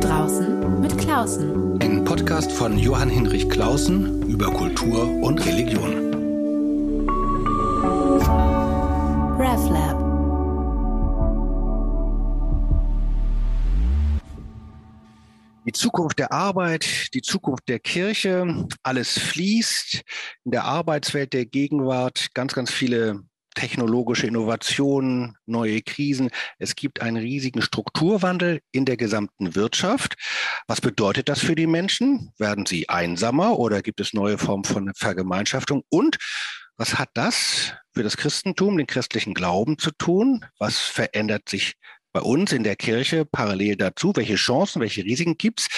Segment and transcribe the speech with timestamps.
[0.00, 1.78] draußen mit Klausen.
[1.82, 5.92] Ein Podcast von Johann Hinrich Klausen über Kultur und Religion.
[9.38, 10.00] RevLab.
[15.66, 20.02] Die Zukunft der Arbeit, die Zukunft der Kirche, alles fließt
[20.44, 23.22] in der Arbeitswelt der Gegenwart, ganz, ganz viele
[23.60, 26.30] technologische Innovationen, neue Krisen.
[26.58, 30.14] Es gibt einen riesigen Strukturwandel in der gesamten Wirtschaft.
[30.66, 32.32] Was bedeutet das für die Menschen?
[32.38, 35.82] Werden sie einsamer oder gibt es neue Formen von Vergemeinschaftung?
[35.90, 36.16] Und
[36.78, 40.46] was hat das für das Christentum, den christlichen Glauben zu tun?
[40.58, 41.74] Was verändert sich
[42.12, 44.12] bei uns in der Kirche parallel dazu?
[44.14, 45.68] Welche Chancen, welche Risiken gibt's?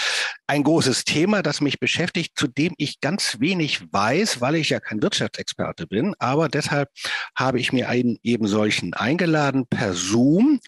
[0.47, 4.81] Ein großes Thema, das mich beschäftigt, zu dem ich ganz wenig weiß, weil ich ja
[4.81, 6.15] kein Wirtschaftsexperte bin.
[6.19, 6.91] Aber deshalb
[7.37, 10.61] habe ich mir einen eben solchen eingeladen per Zoom.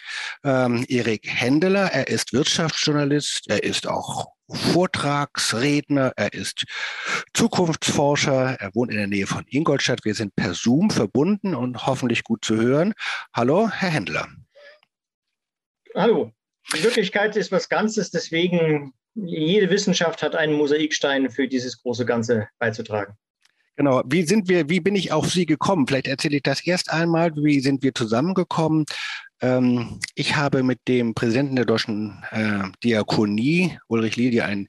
[0.44, 6.64] Ähm, Erik Händeler, er ist Wirtschaftsjournalist, er ist auch Vortragsredner, er ist
[7.32, 10.04] Zukunftsforscher, er wohnt in der Nähe von Ingolstadt.
[10.04, 12.92] Wir sind per Zoom verbunden und hoffentlich gut zu hören.
[13.32, 14.28] Hallo, Herr Händler.
[15.94, 16.32] Hallo.
[16.74, 22.48] Die Wirklichkeit ist was Ganzes, deswegen jede Wissenschaft hat einen Mosaikstein für dieses große Ganze
[22.58, 23.16] beizutragen.
[23.76, 24.02] Genau.
[24.06, 25.86] Wie sind wir, wie bin ich auf Sie gekommen?
[25.86, 27.34] Vielleicht erzähle ich das erst einmal.
[27.36, 28.86] Wie sind wir zusammengekommen?
[29.44, 34.68] Ähm, ich habe mit dem Präsidenten der Deutschen äh, Diakonie, Ulrich Lidia, ein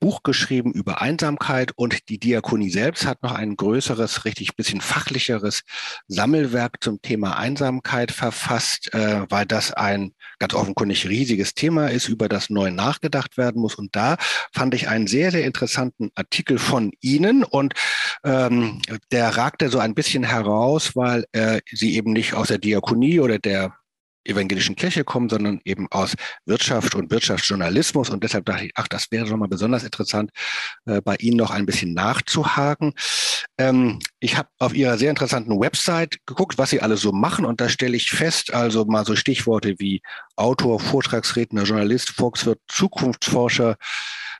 [0.00, 5.60] Buch geschrieben über Einsamkeit und die Diakonie selbst hat noch ein größeres, richtig bisschen fachlicheres
[6.06, 12.30] Sammelwerk zum Thema Einsamkeit verfasst, äh, weil das ein ganz offenkundig riesiges Thema ist, über
[12.30, 13.74] das neu nachgedacht werden muss.
[13.74, 14.16] Und da
[14.54, 17.74] fand ich einen sehr, sehr interessanten Artikel von Ihnen und
[18.24, 18.80] ähm,
[19.12, 23.38] der ragte so ein bisschen heraus, weil äh, Sie eben nicht aus der Diakonie oder
[23.38, 23.74] der
[24.28, 26.14] evangelischen Kirche kommen, sondern eben aus
[26.46, 28.10] Wirtschaft und Wirtschaftsjournalismus.
[28.10, 30.30] Und deshalb dachte ich, ach, das wäre schon mal besonders interessant,
[30.86, 32.92] äh, bei Ihnen noch ein bisschen nachzuhaken.
[33.58, 37.44] Ähm, ich habe auf Ihrer sehr interessanten Website geguckt, was Sie alle so machen.
[37.44, 40.02] Und da stelle ich fest, also mal so Stichworte wie
[40.36, 43.76] Autor, Vortragsredner, Journalist, Volkswirt, Zukunftsforscher,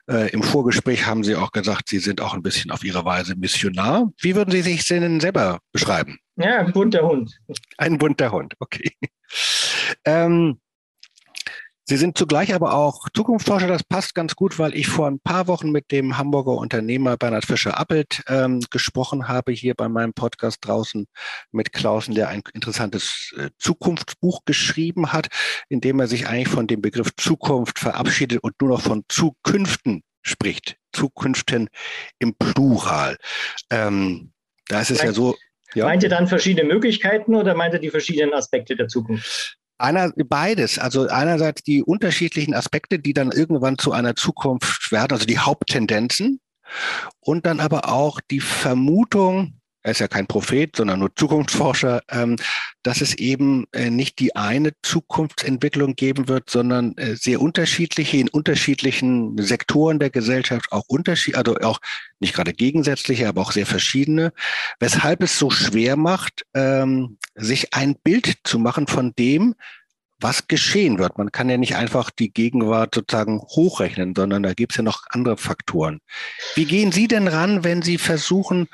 [0.09, 3.35] äh, Im Vorgespräch haben Sie auch gesagt, Sie sind auch ein bisschen auf Ihre Weise
[3.35, 4.11] Missionar.
[4.19, 6.17] Wie würden Sie sich denn selber beschreiben?
[6.35, 7.39] Ja, ein bunter Hund.
[7.77, 8.91] Ein bunter Hund, okay.
[10.05, 10.59] Ähm,
[11.89, 13.67] Sie sind zugleich aber auch Zukunftsforscher.
[13.67, 17.47] Das passt ganz gut, weil ich vor ein paar Wochen mit dem Hamburger Unternehmer Bernhard
[17.47, 21.07] Fischer-Appelt ähm, gesprochen habe, hier bei meinem Podcast draußen
[21.51, 25.29] mit Klausen, der ein interessantes äh, Zukunftsbuch geschrieben hat,
[25.67, 30.03] in dem er sich eigentlich von dem Begriff Zukunft verabschiedet und nur noch von Zukünften
[30.21, 30.77] spricht.
[30.93, 31.69] Zukünften
[32.19, 33.17] im Plural.
[33.71, 34.31] Ähm,
[34.67, 35.35] da ist es ja so.
[35.73, 35.85] Ja.
[35.85, 39.58] Meint ihr dann verschiedene Möglichkeiten oder meint ihr die verschiedenen Aspekte der Zukunft?
[39.79, 40.77] Einer, beides.
[40.77, 46.41] Also einerseits die unterschiedlichen Aspekte, die dann irgendwann zu einer Zukunft werden, also die Haupttendenzen.
[47.19, 49.58] Und dann aber auch die Vermutung,
[49.89, 52.35] er ist ja kein Prophet, sondern nur Zukunftsforscher, ähm,
[52.83, 58.29] dass es eben äh, nicht die eine Zukunftsentwicklung geben wird, sondern äh, sehr unterschiedliche in
[58.29, 61.79] unterschiedlichen Sektoren der Gesellschaft, auch Unterschied, also auch
[62.19, 64.31] nicht gerade gegensätzliche, aber auch sehr verschiedene,
[64.79, 69.55] weshalb es so schwer macht, ähm, sich ein Bild zu machen von dem,
[70.19, 71.17] was geschehen wird.
[71.17, 75.03] Man kann ja nicht einfach die Gegenwart sozusagen hochrechnen, sondern da gibt es ja noch
[75.09, 76.01] andere Faktoren.
[76.55, 78.67] Wie gehen Sie denn ran, wenn Sie versuchen,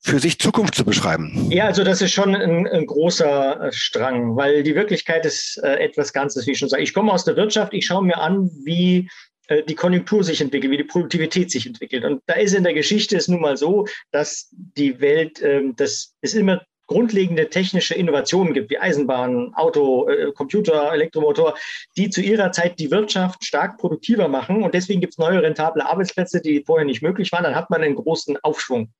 [0.00, 1.50] für sich Zukunft zu beschreiben?
[1.50, 5.76] Ja, also das ist schon ein, ein großer äh, Strang, weil die Wirklichkeit ist äh,
[5.76, 6.82] etwas Ganzes, wie ich schon sage.
[6.82, 9.08] Ich komme aus der Wirtschaft, ich schaue mir an, wie
[9.48, 12.04] äh, die Konjunktur sich entwickelt, wie die Produktivität sich entwickelt.
[12.04, 16.14] Und da ist in der Geschichte es nun mal so, dass die Welt, ähm, das
[16.20, 21.56] ist immer grundlegende technische Innovationen gibt, wie Eisenbahn, Auto, äh, Computer, Elektromotor,
[21.96, 24.64] die zu ihrer Zeit die Wirtschaft stark produktiver machen.
[24.64, 27.44] Und deswegen gibt es neue rentable Arbeitsplätze, die vorher nicht möglich waren.
[27.44, 28.90] Dann hat man einen großen Aufschwung.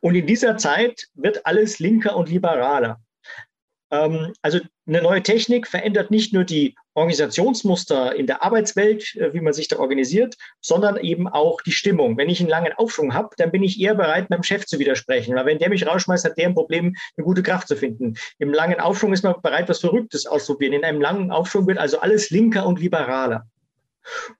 [0.00, 3.00] Und in dieser Zeit wird alles linker und liberaler.
[3.90, 9.40] Ähm, also eine neue Technik verändert nicht nur die Organisationsmuster in der Arbeitswelt, äh, wie
[9.40, 12.16] man sich da organisiert, sondern eben auch die Stimmung.
[12.16, 15.36] Wenn ich einen langen Aufschwung habe, dann bin ich eher bereit, meinem Chef zu widersprechen.
[15.36, 18.16] Weil wenn der mich rausschmeißt, hat der ein Problem, eine gute Kraft zu finden.
[18.38, 20.74] Im langen Aufschwung ist man bereit, was Verrücktes auszuprobieren.
[20.74, 23.46] In einem langen Aufschwung wird also alles linker und liberaler.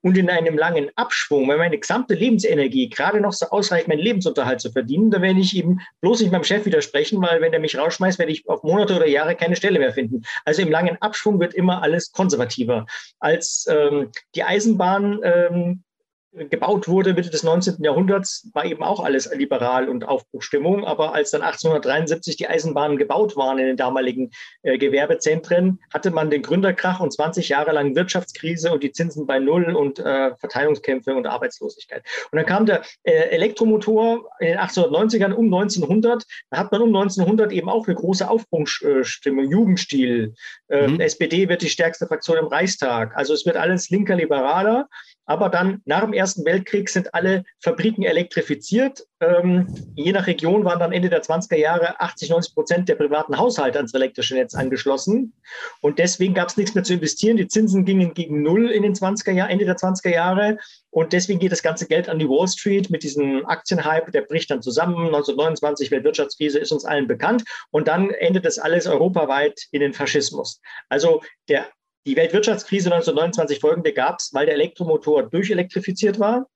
[0.01, 4.61] Und in einem langen Abschwung, wenn meine gesamte Lebensenergie gerade noch so ausreicht, meinen Lebensunterhalt
[4.61, 7.77] zu verdienen, dann werde ich eben bloß nicht meinem Chef widersprechen, weil wenn der mich
[7.77, 10.23] rausschmeißt, werde ich auf Monate oder Jahre keine Stelle mehr finden.
[10.45, 12.85] Also im langen Abschwung wird immer alles konservativer.
[13.19, 15.83] Als ähm, die Eisenbahn ähm,
[16.49, 17.83] gebaut wurde Mitte des 19.
[17.83, 20.85] Jahrhunderts, war eben auch alles liberal und Aufbruchstimmung.
[20.85, 24.31] Aber als dann 1873 die Eisenbahnen gebaut waren in den damaligen
[24.63, 29.39] äh, Gewerbezentren, hatte man den Gründerkrach und 20 Jahre lang Wirtschaftskrise und die Zinsen bei
[29.39, 32.03] Null und äh, Verteilungskämpfe und Arbeitslosigkeit.
[32.31, 36.23] Und dann kam der äh, Elektromotor in den 1890ern um 1900.
[36.49, 40.35] Da hat man um 1900 eben auch eine große Aufbruchstimmung, Jugendstil.
[40.69, 40.99] Ähm, mhm.
[40.99, 43.15] SPD wird die stärkste Fraktion im Reichstag.
[43.15, 44.87] Also es wird alles linker, liberaler.
[45.27, 49.05] Aber dann nach dem Ersten Weltkrieg sind alle Fabriken elektrifiziert.
[49.19, 53.37] Ähm, je nach Region waren dann Ende der 20er Jahre 80, 90 Prozent der privaten
[53.37, 55.33] Haushalte ans elektrische Netz angeschlossen.
[55.81, 57.35] Und deswegen gab es nichts mehr zu investieren.
[57.35, 60.57] Die Zinsen gingen gegen Null in den 20er Jahren, Ende der 20er Jahre.
[60.91, 64.11] Und deswegen geht das ganze Geld an die Wall Street mit diesem Aktienhype.
[64.11, 65.07] Der bricht dann zusammen.
[65.07, 67.43] 1929 Weltwirtschaftskrise ist uns allen bekannt.
[67.69, 70.61] Und dann endet das alles europaweit in den Faschismus.
[70.87, 71.67] Also der
[72.07, 76.47] die Weltwirtschaftskrise 1929 folgende gab es, weil der Elektromotor durchelektrifiziert war.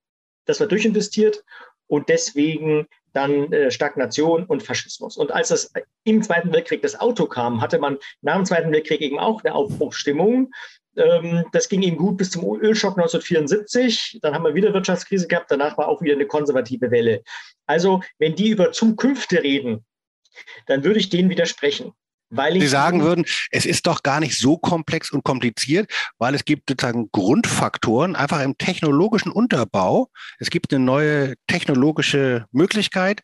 [0.46, 1.44] Das war durchinvestiert
[1.88, 5.18] und deswegen dann äh, Stagnation und Faschismus.
[5.18, 5.74] Und als das
[6.06, 9.54] im Zweiten Weltkrieg das Auto kam, hatte man nach dem Zweiten Weltkrieg eben auch eine
[9.54, 10.54] Aufbruchsstimmung.
[10.96, 14.20] Ähm, das ging eben gut bis zum Ölschock 1974.
[14.22, 15.52] Dann haben wir wieder Wirtschaftskrise gehabt.
[15.52, 17.24] Danach war auch wieder eine konservative Welle.
[17.66, 19.84] Also, wenn die über Zukünfte reden,
[20.68, 21.92] dann würde ich denen widersprechen.
[22.32, 26.46] Weil Sie sagen würden, es ist doch gar nicht so komplex und kompliziert, weil es
[26.46, 30.10] gibt sozusagen Grundfaktoren einfach im technologischen Unterbau.
[30.40, 33.22] Es gibt eine neue technologische Möglichkeit,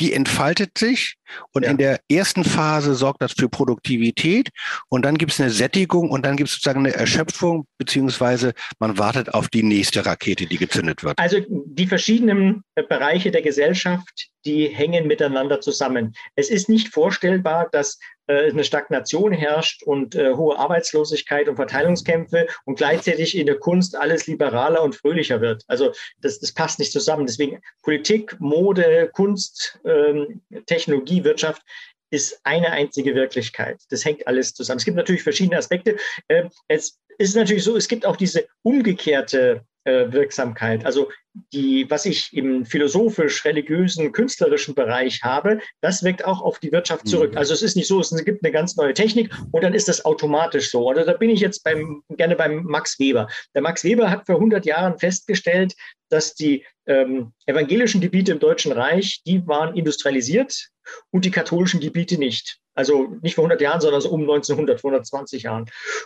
[0.00, 1.16] die entfaltet sich
[1.52, 1.70] und ja.
[1.70, 4.50] in der ersten Phase sorgt das für Produktivität
[4.88, 8.98] und dann gibt es eine Sättigung und dann gibt es sozusagen eine Erschöpfung, beziehungsweise man
[8.98, 11.18] wartet auf die nächste Rakete, die gezündet wird.
[11.18, 16.14] Also die verschiedenen Bereiche der Gesellschaft, die hängen miteinander zusammen.
[16.36, 17.98] Es ist nicht vorstellbar, dass
[18.28, 23.96] äh, eine Stagnation herrscht und äh, hohe Arbeitslosigkeit und Verteilungskämpfe und gleichzeitig in der Kunst
[23.96, 25.64] alles liberaler und fröhlicher wird.
[25.66, 27.26] Also das, das passt nicht zusammen.
[27.26, 31.62] Deswegen Politik, Mode, Kunst, ähm, Technologie, Wirtschaft
[32.10, 33.82] ist eine einzige Wirklichkeit.
[33.90, 34.78] Das hängt alles zusammen.
[34.78, 35.96] Es gibt natürlich verschiedene Aspekte.
[36.28, 40.84] Äh, es ist natürlich so, es gibt auch diese umgekehrte Wirksamkeit.
[40.84, 41.08] Also
[41.52, 47.32] die, was ich im philosophisch-religiösen, künstlerischen Bereich habe, das wirkt auch auf die Wirtschaft zurück.
[47.32, 47.38] Mhm.
[47.38, 50.04] Also es ist nicht so, es gibt eine ganz neue Technik und dann ist das
[50.04, 50.88] automatisch so.
[50.88, 53.28] Oder da bin ich jetzt beim, gerne beim Max Weber.
[53.54, 55.74] Der Max Weber hat vor 100 Jahren festgestellt,
[56.10, 60.68] dass die ähm, evangelischen Gebiete im Deutschen Reich, die waren industrialisiert
[61.10, 62.58] und die katholischen Gebiete nicht.
[62.78, 65.64] Also nicht vor 100 Jahren, sondern so um 1900, vor 120 Jahren.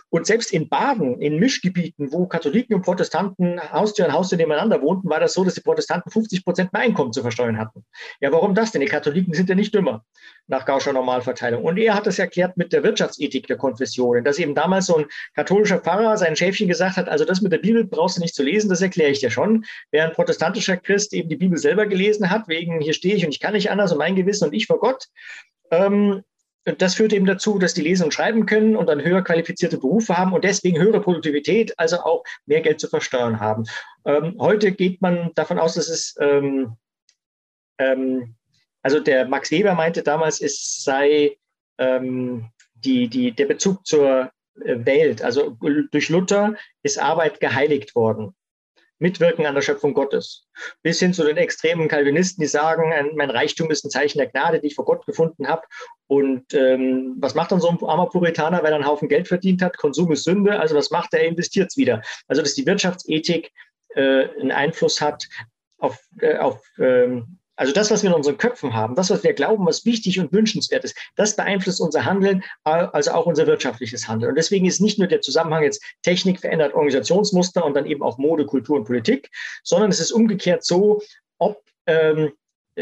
[0.09, 5.07] Und selbst in Baden, in Mischgebieten, wo Katholiken und Protestanten Haustür an Haustür nebeneinander wohnten,
[5.07, 7.85] war das so, dass die Protestanten 50 Prozent mehr Einkommen zu versteuern hatten.
[8.21, 8.81] Ja, warum das denn?
[8.81, 10.03] Die Katholiken sind ja nicht dümmer
[10.47, 11.63] nach Gauscher Normalverteilung.
[11.63, 15.05] Und er hat das erklärt mit der Wirtschaftsethik der Konfessionen, dass eben damals so ein
[15.35, 18.41] katholischer Pfarrer sein Schäfchen gesagt hat, also das mit der Bibel brauchst du nicht zu
[18.41, 19.63] lesen, das erkläre ich dir schon.
[19.91, 23.39] Während protestantischer Christ eben die Bibel selber gelesen hat, wegen hier stehe ich und ich
[23.39, 25.05] kann nicht anders und mein Gewissen und ich vor Gott,
[25.69, 26.23] ähm,
[26.65, 30.17] das führt eben dazu, dass die lesen und schreiben können und dann höher qualifizierte Berufe
[30.17, 33.65] haben und deswegen höhere Produktivität, also auch mehr Geld zu versteuern haben.
[34.05, 36.77] Ähm, heute geht man davon aus, dass es, ähm,
[37.79, 38.35] ähm,
[38.81, 41.37] also der Max Weber meinte damals, es sei
[41.77, 44.31] ähm, die, die, der Bezug zur
[44.61, 45.21] äh, Welt.
[45.21, 45.57] Also
[45.91, 48.35] durch Luther ist Arbeit geheiligt worden.
[48.99, 50.47] Mitwirken an der Schöpfung Gottes.
[50.81, 54.59] Bis hin zu den extremen Calvinisten, die sagen, mein Reichtum ist ein Zeichen der Gnade,
[54.59, 55.63] die ich vor Gott gefunden habe.
[56.07, 59.61] Und ähm, was macht dann so ein armer Puritaner, wenn er einen Haufen Geld verdient
[59.61, 59.77] hat?
[59.77, 60.59] Konsum ist Sünde.
[60.59, 61.21] Also was macht er?
[61.21, 62.01] Er investiert es wieder.
[62.27, 63.51] Also dass die Wirtschaftsethik
[63.95, 65.27] äh, einen Einfluss hat
[65.77, 69.33] auf, äh, auf ähm, also das, was wir in unseren Köpfen haben, das, was wir
[69.33, 74.29] glauben, was wichtig und wünschenswert ist, das beeinflusst unser Handeln, also auch unser wirtschaftliches Handeln.
[74.29, 78.17] Und deswegen ist nicht nur der Zusammenhang jetzt Technik verändert Organisationsmuster und dann eben auch
[78.17, 79.29] Mode, Kultur und Politik,
[79.63, 81.01] sondern es ist umgekehrt so,
[81.37, 82.31] ob ähm,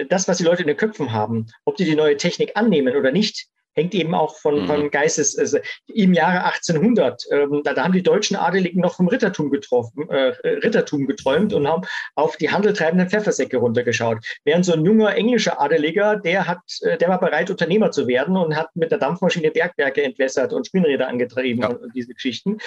[0.09, 3.11] das, was die Leute in den Köpfen haben, ob die die neue Technik annehmen oder
[3.11, 4.67] nicht, hängt eben auch von, mhm.
[4.67, 9.07] von Geistes, also im Jahre 1800, ähm, da, da, haben die deutschen Adeligen noch vom
[9.07, 11.83] Rittertum getroffen, äh, Rittertum geträumt und haben
[12.15, 14.19] auf die handeltreibenden Pfeffersäcke runtergeschaut.
[14.43, 18.35] Während so ein junger englischer Adeliger, der hat, äh, der war bereit, Unternehmer zu werden
[18.37, 21.69] und hat mit der Dampfmaschine Bergwerke entwässert und Spinnräder angetrieben ja.
[21.69, 22.57] und, und, diese Geschichten.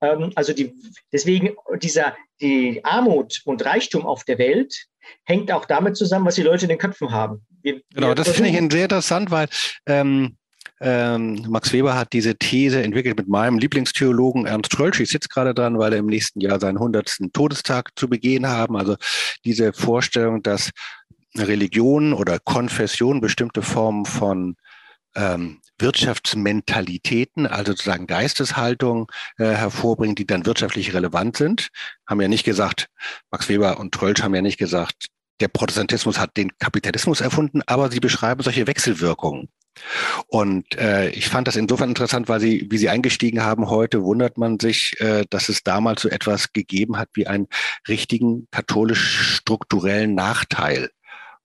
[0.00, 0.74] Ähm, also die,
[1.12, 4.86] deswegen dieser, die Armut und Reichtum auf der Welt
[5.24, 7.44] hängt auch damit zusammen, was die Leute in den Köpfen haben.
[7.62, 9.48] Wir, genau, wir das finde ich sehr interessant, weil
[9.86, 10.36] ähm,
[10.86, 15.00] ähm, Max Weber hat diese These entwickelt mit meinem Lieblingstheologen Ernst Trölsch.
[15.00, 17.32] Ich sitze gerade dran, weil er im nächsten Jahr seinen 100.
[17.32, 18.76] Todestag zu begehen haben.
[18.76, 18.96] Also
[19.46, 20.70] diese Vorstellung, dass
[21.38, 24.56] Religion oder Konfession bestimmte Formen von
[25.16, 31.68] ähm, Wirtschaftsmentalitäten, also sozusagen Geisteshaltung äh, hervorbringen, die dann wirtschaftlich relevant sind.
[32.06, 32.88] Haben ja nicht gesagt,
[33.30, 35.06] Max Weber und Trölsch haben ja nicht gesagt,
[35.40, 39.48] der Protestantismus hat den Kapitalismus erfunden, aber sie beschreiben solche Wechselwirkungen.
[40.26, 44.38] Und äh, ich fand das insofern interessant, weil Sie, wie Sie eingestiegen haben heute, wundert
[44.38, 47.48] man sich, äh, dass es damals so etwas gegeben hat wie einen
[47.88, 50.90] richtigen katholisch strukturellen Nachteil,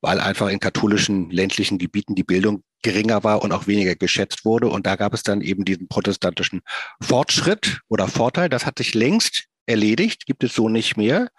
[0.01, 4.67] weil einfach in katholischen ländlichen Gebieten die Bildung geringer war und auch weniger geschätzt wurde.
[4.67, 6.62] Und da gab es dann eben diesen protestantischen
[7.01, 8.50] Fortschritt oder Vorteil.
[8.50, 11.29] Das hat sich längst erledigt, gibt es so nicht mehr.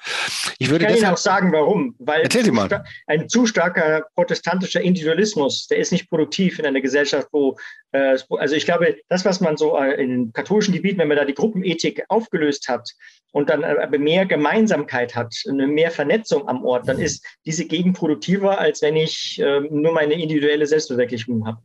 [0.59, 1.97] Ich, würde ich kann Ihnen auch sagen, warum.
[1.99, 2.85] Weil zu mal.
[3.07, 7.57] ein zu starker protestantischer Individualismus, der ist nicht produktiv in einer Gesellschaft, wo,
[7.93, 11.25] äh, also ich glaube, das, was man so äh, in katholischen Gebieten, wenn man da
[11.25, 12.89] die Gruppenethik aufgelöst hat
[13.33, 17.97] und dann aber mehr Gemeinsamkeit hat, eine mehr Vernetzung am Ort, dann ist diese Gegend
[17.97, 21.61] produktiver, als wenn ich äh, nur meine individuelle Selbstverwirklichung habe.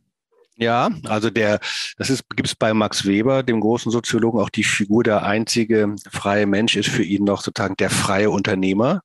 [0.58, 1.60] Ja, also der,
[1.98, 5.94] das ist, gibt es bei Max Weber, dem großen Soziologen, auch die Figur, der einzige
[6.10, 9.02] freie Mensch ist für ihn noch sozusagen der freie Unternehmer.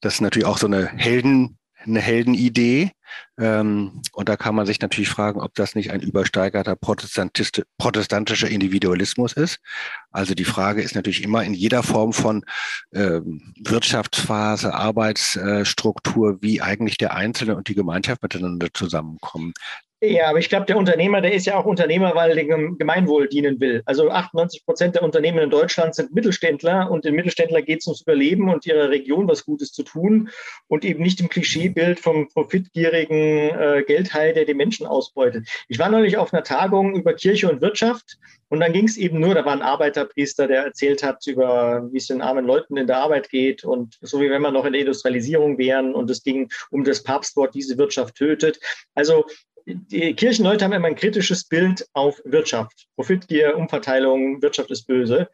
[0.00, 2.92] Das ist natürlich auch so eine Helden, eine Heldenidee.
[3.38, 9.32] Ähm, und da kann man sich natürlich fragen, ob das nicht ein übersteigerter protestantischer Individualismus
[9.32, 9.58] ist.
[10.12, 12.44] Also die Frage ist natürlich immer in jeder Form von
[12.92, 19.52] ähm, Wirtschaftsphase, Arbeitsstruktur, wie eigentlich der Einzelne und die Gemeinschaft miteinander zusammenkommen.
[20.06, 23.26] Ja, aber ich glaube, der Unternehmer, der ist ja auch Unternehmer, weil er dem Gemeinwohl
[23.26, 23.82] dienen will.
[23.86, 28.02] Also 98 Prozent der Unternehmen in Deutschland sind Mittelständler und den Mittelständler geht es ums
[28.02, 30.28] Überleben und ihrer Region was Gutes zu tun
[30.68, 35.48] und eben nicht im Klischeebild vom profitgierigen äh, Geldhai, der die Menschen ausbeutet.
[35.68, 38.18] Ich war neulich auf einer Tagung über Kirche und Wirtschaft
[38.48, 41.98] und dann ging es eben nur, da war ein Arbeiterpriester, der erzählt hat über, wie
[41.98, 44.72] es den armen Leuten in der Arbeit geht und so wie wenn wir noch in
[44.72, 48.60] der Industrialisierung wären und es ging um das Papstwort, diese Wirtschaft tötet.
[48.94, 49.24] Also
[49.66, 52.86] die Kirchenleute haben immer ein kritisches Bild auf Wirtschaft.
[52.96, 55.28] Profitgier, Umverteilung, Wirtschaft ist böse.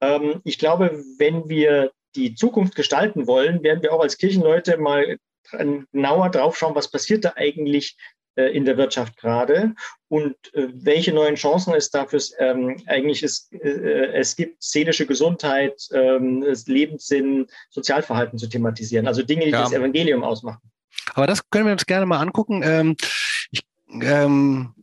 [0.00, 5.18] Ähm, ich glaube, wenn wir die Zukunft gestalten wollen, werden wir auch als Kirchenleute mal
[5.92, 7.96] genauer drauf schauen, was passiert da eigentlich
[8.34, 9.74] äh, in der Wirtschaft gerade
[10.08, 15.80] und äh, welche neuen Chancen es dafür ähm, eigentlich ist, äh, es gibt, seelische Gesundheit,
[15.92, 19.62] ähm, Lebenssinn, Sozialverhalten zu thematisieren, also Dinge, die ja.
[19.62, 20.60] das Evangelium ausmachen.
[21.14, 22.62] Aber das können wir uns gerne mal angucken.
[22.64, 22.96] Ähm,
[23.88, 24.74] ähm,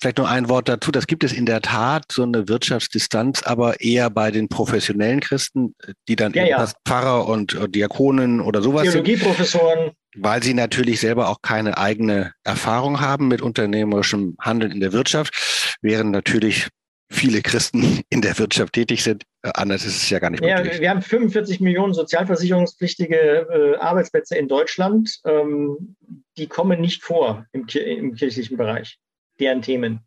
[0.00, 0.90] vielleicht nur ein Wort dazu.
[0.90, 5.74] Das gibt es in der Tat, so eine Wirtschaftsdistanz, aber eher bei den professionellen Christen,
[6.08, 6.68] die dann ja, ja.
[6.84, 9.92] Pfarrer und, und Diakonen oder sowas Theologieprofessoren.
[10.16, 15.78] Weil sie natürlich selber auch keine eigene Erfahrung haben mit unternehmerischem Handeln in der Wirtschaft,
[15.82, 16.68] während natürlich
[17.08, 19.24] viele Christen in der Wirtschaft tätig sind.
[19.42, 20.74] Äh, anders ist es ja gar nicht möglich.
[20.74, 25.20] Ja, wir haben 45 Millionen sozialversicherungspflichtige äh, Arbeitsplätze in Deutschland.
[25.24, 25.96] Ähm,
[26.36, 28.98] die kommen nicht vor im, im, kirchlichen Bereich,
[29.38, 30.00] deren Themen.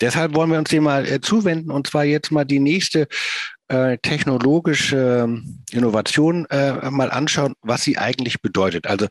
[0.00, 3.08] Deshalb wollen wir uns dem mal äh, zuwenden und zwar jetzt mal die nächste
[3.66, 8.86] äh, technologische ähm, Innovation äh, mal anschauen, was sie eigentlich bedeutet.
[8.86, 9.06] Also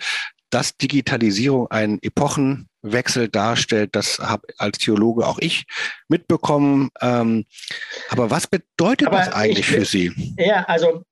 [0.50, 5.66] dass Digitalisierung einen Epochenwechsel darstellt, das habe als Theologe auch ich
[6.08, 6.90] mitbekommen.
[7.02, 7.46] Ähm,
[8.10, 10.36] aber was bedeutet aber das eigentlich ich, für Sie?
[10.38, 11.04] Ja, also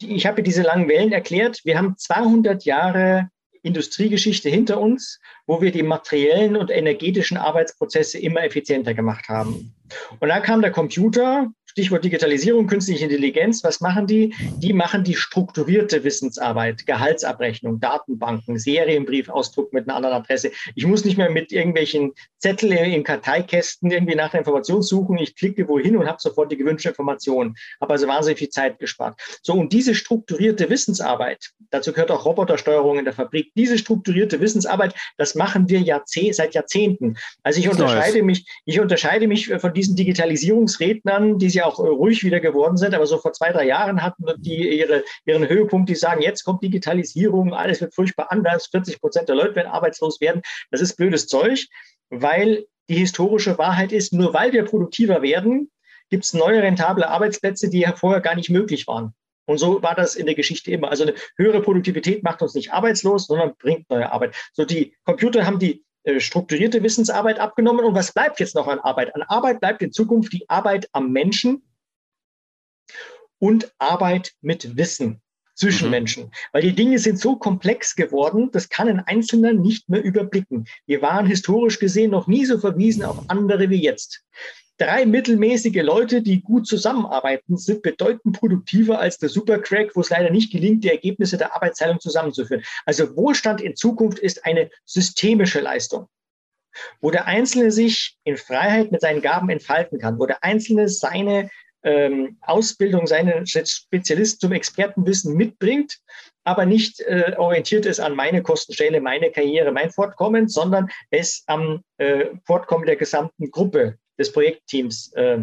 [0.00, 1.60] ich habe diese langen Wellen erklärt.
[1.64, 3.28] Wir haben 200 Jahre
[3.62, 9.74] Industriegeschichte hinter uns, wo wir die materiellen und energetischen Arbeitsprozesse immer effizienter gemacht haben.
[10.18, 14.34] Und dann kam der Computer Stichwort Digitalisierung, künstliche Intelligenz, was machen die?
[14.58, 20.52] Die machen die strukturierte Wissensarbeit, Gehaltsabrechnung, Datenbanken, Serienbriefausdruck mit einer anderen Adresse.
[20.74, 25.16] Ich muss nicht mehr mit irgendwelchen Zetteln in Karteikästen irgendwie nach der Information suchen.
[25.16, 27.56] Ich klicke wohin und habe sofort die gewünschte Information.
[27.80, 29.18] Habe also wahnsinnig viel Zeit gespart.
[29.42, 34.94] So, und diese strukturierte Wissensarbeit, dazu gehört auch Robotersteuerung in der Fabrik, diese strukturierte Wissensarbeit,
[35.16, 37.16] das machen wir Jahrzeh seit Jahrzehnten.
[37.42, 42.40] Also ich unterscheide mich, ich unterscheide mich von diesen Digitalisierungsrednern, die auch äh, ruhig wieder
[42.40, 46.22] geworden sind, aber so vor zwei, drei Jahren hatten die ihre, ihren Höhepunkt, die sagen,
[46.22, 50.42] jetzt kommt Digitalisierung, alles wird furchtbar anders, 40 Prozent der Leute werden arbeitslos werden.
[50.70, 51.66] Das ist blödes Zeug,
[52.10, 55.70] weil die historische Wahrheit ist, nur weil wir produktiver werden,
[56.10, 59.14] gibt es neue rentable Arbeitsplätze, die ja vorher gar nicht möglich waren.
[59.46, 60.90] Und so war das in der Geschichte immer.
[60.90, 64.34] Also eine höhere Produktivität macht uns nicht arbeitslos, sondern bringt neue Arbeit.
[64.52, 65.84] So die Computer haben die
[66.18, 67.84] strukturierte Wissensarbeit abgenommen.
[67.84, 69.14] Und was bleibt jetzt noch an Arbeit?
[69.14, 71.62] An Arbeit bleibt in Zukunft die Arbeit am Menschen
[73.38, 75.20] und Arbeit mit Wissen
[75.54, 75.90] zwischen mhm.
[75.90, 76.30] Menschen.
[76.52, 80.66] Weil die Dinge sind so komplex geworden, das kann ein Einzelner nicht mehr überblicken.
[80.86, 84.24] Wir waren historisch gesehen noch nie so verwiesen auf andere wie jetzt
[84.82, 90.30] drei mittelmäßige Leute, die gut zusammenarbeiten, sind bedeutend produktiver als der Supercrack, wo es leider
[90.30, 92.64] nicht gelingt, die Ergebnisse der Arbeitsteilung zusammenzuführen.
[92.84, 96.08] Also Wohlstand in Zukunft ist eine systemische Leistung.
[97.02, 101.50] wo der Einzelne sich in Freiheit mit seinen Gaben entfalten kann, wo der Einzelne seine
[101.82, 105.98] ähm, Ausbildung, seinen Spezialist zum Expertenwissen mitbringt,
[106.44, 111.82] aber nicht äh, orientiert ist an meine Kostenstelle, meine Karriere, mein Fortkommen, sondern es am
[111.98, 115.38] äh, Fortkommen der gesamten Gruppe des Projektteams äh,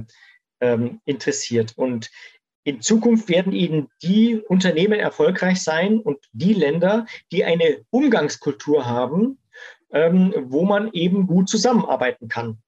[0.62, 1.74] ähm, interessiert.
[1.76, 2.10] Und
[2.64, 9.40] in Zukunft werden Ihnen die Unternehmen erfolgreich sein und die Länder, die eine Umgangskultur haben,
[9.92, 12.60] ähm, wo man eben gut zusammenarbeiten kann.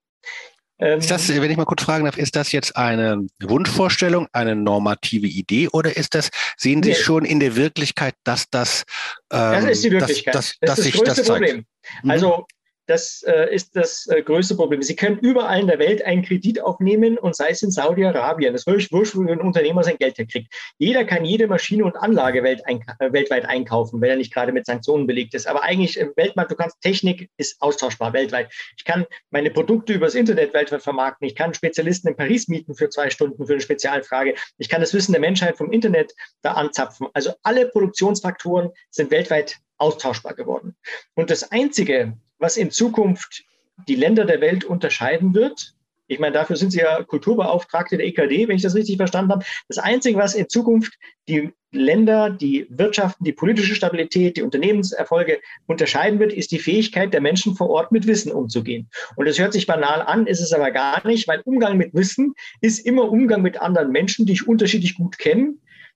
[0.80, 4.56] Ähm, ist das, wenn ich mal kurz fragen darf, ist das jetzt eine Wunschvorstellung, eine
[4.56, 6.96] normative Idee oder ist das, sehen Sie nee.
[6.96, 8.84] schon in der Wirklichkeit, dass das.
[9.32, 10.34] Ähm, das ist die Wirklichkeit.
[10.34, 11.66] Dass, dass, das ist das größte das Problem.
[12.02, 12.10] Mhm.
[12.10, 12.48] Also
[12.92, 14.82] das äh, ist das äh, größte Problem.
[14.82, 18.52] Sie können überall in der Welt einen Kredit aufnehmen und sei es in Saudi-Arabien.
[18.52, 20.54] Das ist wurscht, wo ein Unternehmer sein Geld herkriegt.
[20.78, 24.52] Jeder kann jede Maschine und Anlage welt ein, äh, weltweit einkaufen, wenn er nicht gerade
[24.52, 25.48] mit Sanktionen belegt ist.
[25.48, 28.52] Aber eigentlich im Weltmarkt, du kannst, Technik ist austauschbar weltweit.
[28.76, 31.26] Ich kann meine Produkte übers Internet weltweit vermarkten.
[31.26, 34.36] Ich kann Spezialisten in Paris mieten für zwei Stunden für eine Spezialfrage.
[34.58, 37.08] Ich kann das Wissen der Menschheit vom Internet da anzapfen.
[37.14, 40.76] Also alle Produktionsfaktoren sind weltweit austauschbar geworden.
[41.16, 43.44] Und das Einzige, was in Zukunft
[43.88, 45.74] die Länder der Welt unterscheiden wird.
[46.08, 49.46] Ich meine, dafür sind Sie ja Kulturbeauftragte der EKD, wenn ich das richtig verstanden habe.
[49.70, 50.94] Das Einzige, was in Zukunft
[51.30, 57.22] die Länder, die Wirtschaften, die politische Stabilität, die Unternehmenserfolge unterscheiden wird, ist die Fähigkeit der
[57.22, 58.90] Menschen vor Ort mit Wissen umzugehen.
[59.16, 62.34] Und das hört sich banal an, ist es aber gar nicht, weil Umgang mit Wissen
[62.60, 65.54] ist immer Umgang mit anderen Menschen, die ich unterschiedlich gut kenne,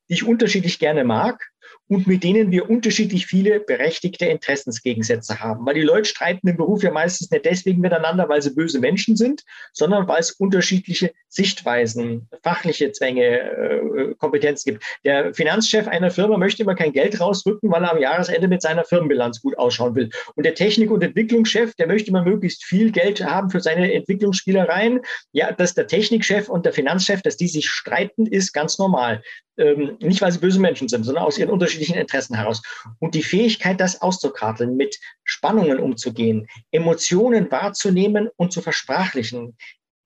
[0.07, 1.51] die ich unterschiedlich gerne mag
[1.87, 5.65] und mit denen wir unterschiedlich viele berechtigte Interessensgegensätze haben.
[5.65, 9.15] Weil die Leute streiten im Beruf ja meistens nicht deswegen miteinander, weil sie böse Menschen
[9.15, 14.83] sind, sondern weil es unterschiedliche Sichtweisen, fachliche Zwänge, äh, Kompetenzen gibt.
[15.03, 18.83] Der Finanzchef einer Firma möchte immer kein Geld rausrücken, weil er am Jahresende mit seiner
[18.83, 20.09] Firmenbilanz gut ausschauen will.
[20.35, 25.01] Und der Technik- und Entwicklungschef, der möchte immer möglichst viel Geld haben für seine Entwicklungsspielereien.
[25.33, 29.21] Ja, dass der Technikchef und der Finanzchef, dass die sich streiten, ist ganz normal.
[29.57, 32.61] Ähm, nicht, weil sie böse Menschen sind, sondern aus ihren unterschiedlichen Interessen heraus.
[32.99, 39.55] Und die Fähigkeit, das auszukarteln, mit Spannungen umzugehen, Emotionen wahrzunehmen und zu versprachlichen,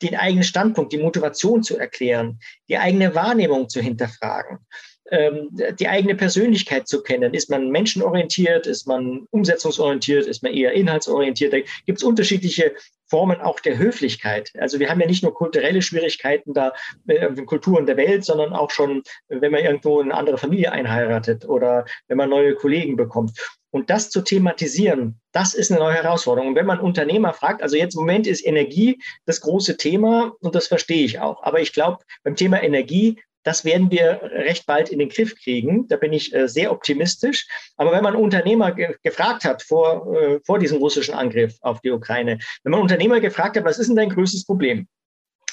[0.01, 2.39] den eigenen Standpunkt, die Motivation zu erklären,
[2.69, 4.59] die eigene Wahrnehmung zu hinterfragen,
[5.11, 7.33] ähm, die eigene Persönlichkeit zu kennen.
[7.33, 11.53] Ist man menschenorientiert, ist man umsetzungsorientiert, ist man eher inhaltsorientiert?
[11.53, 12.75] Da gibt es unterschiedliche
[13.09, 14.51] Formen auch der Höflichkeit.
[14.57, 16.73] Also wir haben ja nicht nur kulturelle Schwierigkeiten da
[17.07, 21.85] äh, Kulturen der Welt, sondern auch schon, wenn man irgendwo eine andere Familie einheiratet oder
[22.07, 23.31] wenn man neue Kollegen bekommt.
[23.71, 26.49] Und das zu thematisieren, das ist eine neue Herausforderung.
[26.49, 30.55] Und wenn man Unternehmer fragt, also jetzt im Moment ist Energie das große Thema und
[30.55, 31.43] das verstehe ich auch.
[31.43, 35.87] Aber ich glaube, beim Thema Energie das werden wir recht bald in den Griff kriegen.
[35.87, 37.47] Da bin ich äh, sehr optimistisch.
[37.77, 41.89] Aber wenn man Unternehmer ge gefragt hat vor, äh, vor diesem russischen Angriff auf die
[41.89, 44.87] Ukraine, wenn man Unternehmer gefragt hat, was ist denn dein größtes Problem?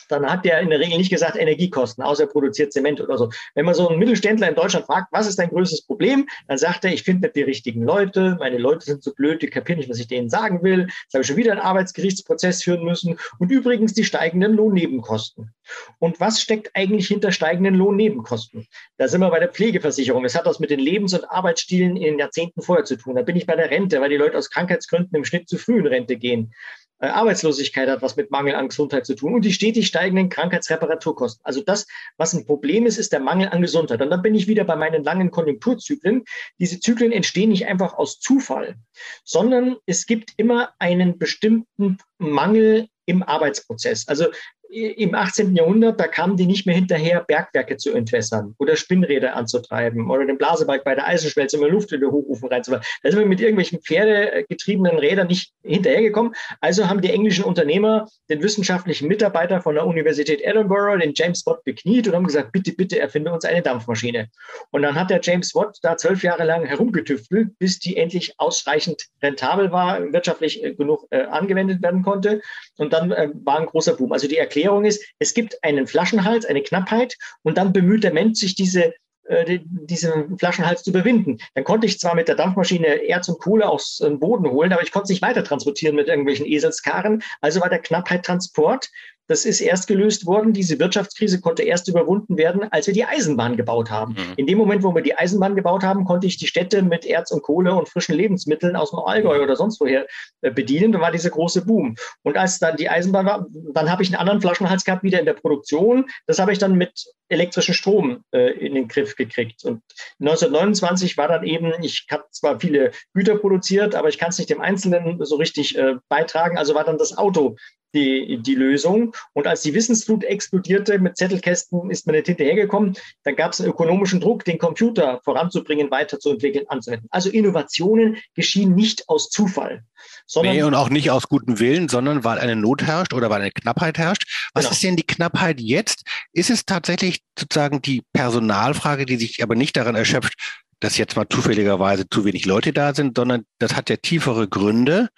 [0.08, 3.30] Dann hat der in der Regel nicht gesagt Energiekosten, außer er produziert Zement oder so.
[3.54, 6.84] Wenn man so einen Mittelständler in Deutschland fragt, was ist dein größtes Problem, dann sagt
[6.84, 9.90] er, ich finde nicht die richtigen Leute, meine Leute sind so blöd, die kapieren nicht,
[9.90, 10.86] was ich denen sagen will.
[10.86, 13.18] Jetzt habe ich schon wieder einen Arbeitsgerichtsprozess führen müssen.
[13.38, 15.52] Und übrigens die steigenden Lohnnebenkosten.
[15.98, 18.66] Und was steckt eigentlich hinter steigenden Lohnnebenkosten?
[18.98, 20.22] Da sind wir bei der Pflegeversicherung.
[20.22, 23.16] Das hat was mit den Lebens- und Arbeitsstilen in den Jahrzehnten vorher zu tun.
[23.16, 25.78] Da bin ich bei der Rente, weil die Leute aus Krankheitsgründen im Schnitt zu früh
[25.78, 26.52] in Rente gehen.
[26.98, 31.44] Äh, Arbeitslosigkeit hat was mit Mangel an Gesundheit zu tun und die stetig steigenden Krankheitsreparaturkosten.
[31.44, 34.00] Also das, was ein Problem ist, ist der Mangel an Gesundheit.
[34.00, 36.24] Und dann bin ich wieder bei meinen langen Konjunkturzyklen.
[36.59, 38.76] Diese Zyklen entstehen nicht einfach aus Zufall,
[39.24, 44.09] sondern es gibt immer einen bestimmten Mangel im Arbeitsprozess.
[44.09, 44.26] Also
[44.70, 45.55] im 18.
[45.55, 50.38] Jahrhundert, da kamen die nicht mehr hinterher, Bergwerke zu entwässern oder Spinnräder anzutreiben oder den
[50.38, 52.85] Blasebalg bei der Eisenschmelze immer Luft in den Hochofen reinzufahren.
[53.02, 56.35] Da sind wir mit irgendwelchen pferdegetriebenen Rädern nicht hinterhergekommen.
[56.61, 61.62] Also haben die englischen Unternehmer den wissenschaftlichen Mitarbeiter von der Universität Edinburgh, den James Watt,
[61.64, 64.29] bekniet und haben gesagt, bitte, bitte erfinde uns eine Dampfmaschine.
[64.70, 69.07] Und dann hat der James Watt da zwölf Jahre lang herumgetüftelt, bis die endlich ausreichend
[69.22, 72.40] rentabel war, wirtschaftlich äh, genug äh, angewendet werden konnte.
[72.76, 74.12] Und dann äh, war ein großer Boom.
[74.12, 78.12] Also die Erklärung Erklärung ist, es gibt einen Flaschenhals, eine Knappheit und dann bemüht der
[78.12, 78.94] Mensch sich diese
[79.28, 81.38] äh, diesen Flaschenhals zu überwinden.
[81.54, 84.82] Dann konnte ich zwar mit der Dampfmaschine Erz und Kohle aus dem Boden holen, aber
[84.82, 87.22] ich konnte es nicht weiter transportieren mit irgendwelchen Eselskarren.
[87.40, 88.88] Also war der Knappheit Transport
[89.28, 90.52] das ist erst gelöst worden.
[90.52, 94.12] Diese Wirtschaftskrise konnte erst überwunden werden, als wir die Eisenbahn gebaut haben.
[94.12, 94.34] Mhm.
[94.36, 97.30] In dem Moment, wo wir die Eisenbahn gebaut haben, konnte ich die Städte mit Erz
[97.30, 100.06] und Kohle und frischen Lebensmitteln aus dem Allgäu oder sonst woher
[100.42, 100.92] äh, bedienen.
[100.92, 101.96] Da war dieser große Boom.
[102.22, 105.26] Und als dann die Eisenbahn war, dann habe ich einen anderen Flaschenhals gehabt wieder in
[105.26, 106.06] der Produktion.
[106.26, 109.64] Das habe ich dann mit elektrischen Strom äh, in den Griff gekriegt.
[109.64, 109.82] Und
[110.20, 114.50] 1929 war dann eben, ich habe zwar viele Güter produziert, aber ich kann es nicht
[114.50, 116.58] dem Einzelnen so richtig äh, beitragen.
[116.58, 117.56] Also war dann das Auto
[117.94, 119.14] die, die Lösung.
[119.33, 122.96] Und als die Wissensflut explodierte mit Zettelkästen, ist man nicht hinterhergekommen.
[123.25, 127.09] Dann gab es einen ökonomischen Druck, den Computer voranzubringen, weiterzuentwickeln, anzuwenden.
[127.11, 129.83] Also Innovationen geschehen nicht aus Zufall.
[130.27, 133.40] Sondern nee, und auch nicht aus gutem Willen, sondern weil eine Not herrscht oder weil
[133.40, 134.51] eine Knappheit herrscht.
[134.55, 134.72] Was genau.
[134.72, 136.05] ist denn die Knappheit jetzt?
[136.33, 140.35] Ist es tatsächlich sozusagen die Personalfrage, die sich aber nicht daran erschöpft,
[140.81, 145.09] dass jetzt mal zufälligerweise zu wenig Leute da sind, sondern das hat ja tiefere Gründe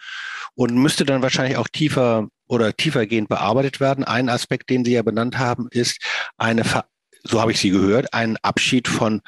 [0.55, 4.05] und müsste dann wahrscheinlich auch tiefer oder tiefergehend bearbeitet werden.
[4.05, 5.99] Ein Aspekt, den Sie ja benannt haben, ist
[6.37, 6.65] eine,
[7.23, 9.21] so habe ich Sie gehört, ein Abschied von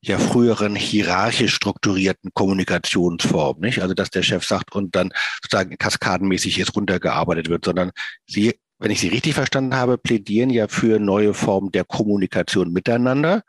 [0.00, 3.82] ja früheren hierarchisch strukturierten Kommunikationsformen, nicht?
[3.82, 5.12] Also dass der Chef sagt und dann
[5.42, 7.90] sozusagen kaskadenmäßig jetzt runtergearbeitet wird, sondern
[8.26, 13.42] Sie, wenn ich Sie richtig verstanden habe, plädieren ja für neue Formen der Kommunikation miteinander,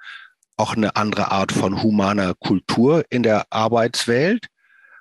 [0.57, 4.47] auch eine andere Art von humaner Kultur in der Arbeitswelt.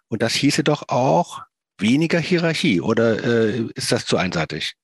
[0.09, 1.43] Und das hieße doch auch
[1.79, 4.75] weniger Hierarchie oder äh, ist das zu einseitig?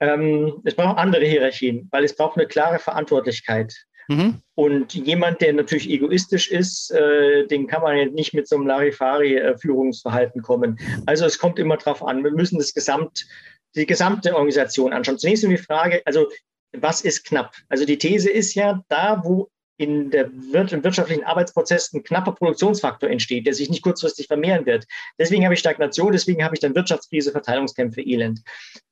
[0.00, 3.74] Ähm, es braucht andere Hierarchien, weil es braucht eine klare Verantwortlichkeit.
[4.08, 4.42] Mhm.
[4.54, 10.42] Und jemand, der natürlich egoistisch ist, äh, den kann man nicht mit so einem Larifari-Führungsverhalten
[10.42, 10.78] kommen.
[11.06, 12.22] Also es kommt immer darauf an.
[12.22, 13.26] Wir müssen das Gesamt,
[13.74, 15.18] die gesamte Organisation anschauen.
[15.18, 16.28] Zunächst die Frage, also
[16.72, 17.54] was ist knapp?
[17.68, 23.10] Also die These ist ja, da wo in der im wirtschaftlichen Arbeitsprozess ein knapper Produktionsfaktor
[23.10, 24.86] entsteht, der sich nicht kurzfristig vermehren wird.
[25.18, 28.42] Deswegen habe ich Stagnation, deswegen habe ich dann Wirtschaftskrise, Verteilungskämpfe, Elend.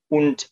[0.08, 0.50] Und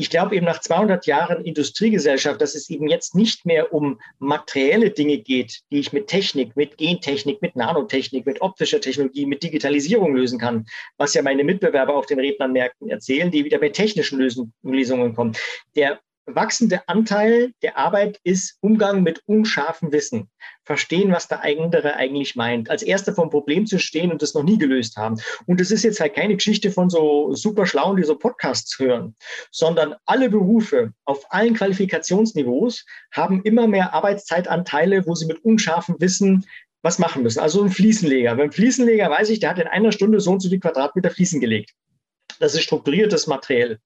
[0.00, 4.90] ich glaube eben nach 200 Jahren Industriegesellschaft, dass es eben jetzt nicht mehr um materielle
[4.90, 10.16] Dinge geht, die ich mit Technik, mit Gentechnik, mit Nanotechnik, mit optischer Technologie, mit Digitalisierung
[10.16, 14.18] lösen kann, was ja meine Mitbewerber auf den Rednermärkten erzählen, die wieder mit technischen
[14.62, 15.36] Lösungen kommen.
[15.76, 16.00] Der
[16.34, 20.28] wachsende Anteil der Arbeit ist Umgang mit unscharfem Wissen.
[20.64, 22.70] Verstehen, was der andere eigentlich meint.
[22.70, 25.20] Als Erster vom Problem zu stehen und das noch nie gelöst haben.
[25.46, 29.14] Und es ist jetzt halt keine Geschichte von so super Schlauen, die so Podcasts hören,
[29.50, 36.46] sondern alle Berufe auf allen Qualifikationsniveaus haben immer mehr Arbeitszeitanteile, wo sie mit unscharfem Wissen
[36.82, 37.40] was machen müssen.
[37.40, 38.34] Also ein Fliesenleger.
[38.36, 41.40] Beim Fliesenleger weiß ich, der hat in einer Stunde so und so die Quadratmeter Fliesen
[41.40, 41.72] gelegt.
[42.40, 43.78] Das ist strukturiertes Material.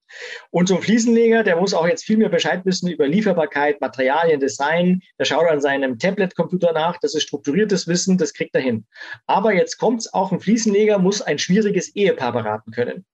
[0.50, 4.38] Und so ein Fliesenleger, der muss auch jetzt viel mehr Bescheid wissen über Lieferbarkeit, Materialien,
[4.38, 5.02] Design.
[5.18, 6.98] Der schaut an seinem Tablet-Computer nach.
[7.00, 8.86] Das ist strukturiertes Wissen, das kriegt er hin.
[9.26, 13.04] Aber jetzt kommt's, auch ein Fliesenleger muss ein schwieriges Ehepaar beraten können.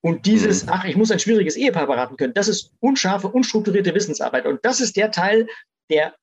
[0.00, 0.70] Und dieses, mhm.
[0.72, 4.46] ach, ich muss ein schwieriges Ehepaar beraten können, das ist unscharfe, unstrukturierte Wissensarbeit.
[4.46, 5.48] Und das ist der Teil,
[5.90, 6.14] der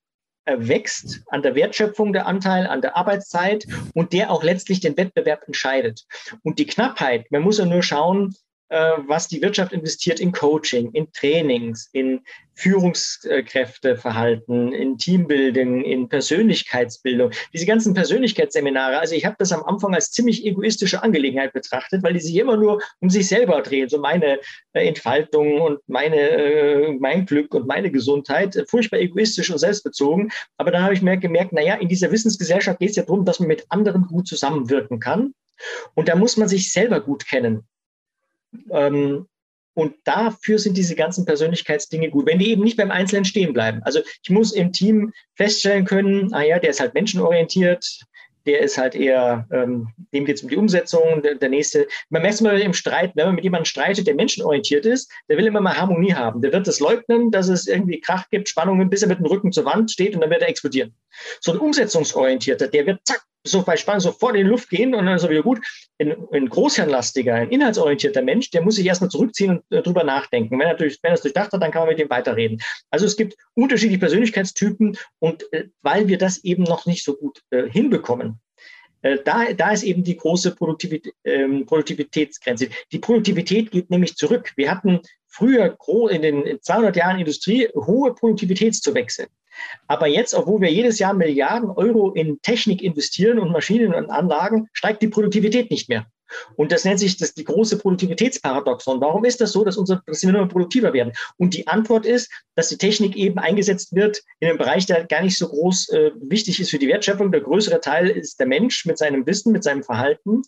[0.48, 5.44] wächst an der Wertschöpfung der Anteil, an der Arbeitszeit und der auch letztlich den Wettbewerb
[5.46, 6.06] entscheidet.
[6.44, 8.36] Und die Knappheit, man muss ja nur schauen,
[8.70, 12.22] was die Wirtschaft investiert in Coaching, in Trainings, in
[12.58, 17.30] Führungskräfteverhalten, in Teambuilding, in Persönlichkeitsbildung.
[17.54, 22.14] Diese ganzen Persönlichkeitsseminare, also ich habe das am Anfang als ziemlich egoistische Angelegenheit betrachtet, weil
[22.14, 24.40] die sich immer nur um sich selber drehen, so meine
[24.74, 30.32] äh, Entfaltung und meine, äh, mein Glück und meine Gesundheit, furchtbar egoistisch und selbstbezogen.
[30.58, 33.40] Aber dann habe ich mir gemerkt, naja, in dieser Wissensgesellschaft geht es ja darum, dass
[33.40, 35.36] man mit anderen gut zusammenwirken kann.
[35.94, 37.68] Und da muss man sich selber gut kennen.
[38.72, 39.28] Ähm,
[39.74, 43.84] und dafür sind diese ganzen Persönlichkeitsdinge gut, wenn die eben nicht beim Einzelnen stehen bleiben.
[43.84, 47.86] Also ich muss im Team feststellen können, ah ja, der ist halt menschenorientiert,
[48.48, 51.88] der ist halt eher, ähm, dem geht es um die Umsetzung, der, der, nächste.
[52.10, 55.38] Man merkt es mal im Streit, wenn man mit jemandem streitet, der menschenorientiert ist, der
[55.38, 56.42] will immer mal Harmonie haben.
[56.42, 59.52] Der wird es leugnen, dass es irgendwie Krach gibt, Spannungen, bis er mit dem Rücken
[59.52, 60.96] zur Wand steht und dann wird er explodieren.
[61.42, 65.06] So ein umsetzungsorientierter, der wird zack, so bei Spannung sofort in die Luft gehen und
[65.06, 65.60] dann ist er wieder gut.
[66.00, 70.60] Ein, ein großhirnlastiger, ein inhaltsorientierter Mensch, der muss sich erstmal zurückziehen und äh, drüber nachdenken.
[70.60, 72.60] Wenn er, durch, wenn er es durchdacht hat, dann kann man mit ihm weiterreden.
[72.90, 77.42] Also es gibt unterschiedliche Persönlichkeitstypen und äh, weil wir das eben noch nicht so gut
[77.50, 78.40] äh, hinbekommen,
[79.02, 82.70] äh, da, da ist eben die große Produktivität, ähm, Produktivitätsgrenze.
[82.92, 84.54] Die Produktivität geht nämlich zurück.
[84.56, 85.78] Wir hatten früher
[86.10, 89.28] in den 200 Jahren Industrie hohe Produktivitätszuwächse.
[89.88, 94.68] Aber jetzt, obwohl wir jedes Jahr Milliarden Euro in Technik investieren und Maschinen und Anlagen,
[94.74, 96.08] steigt die Produktivität nicht mehr.
[96.56, 99.02] Und das nennt sich das die große Produktivitätsparadoxon.
[99.02, 101.14] Warum ist das so, dass, unsere, dass wir immer produktiver werden?
[101.38, 105.22] Und die Antwort ist, dass die Technik eben eingesetzt wird in einem Bereich, der gar
[105.22, 107.32] nicht so groß äh, wichtig ist für die Wertschöpfung.
[107.32, 110.42] Der größere Teil ist der Mensch mit seinem Wissen, mit seinem Verhalten.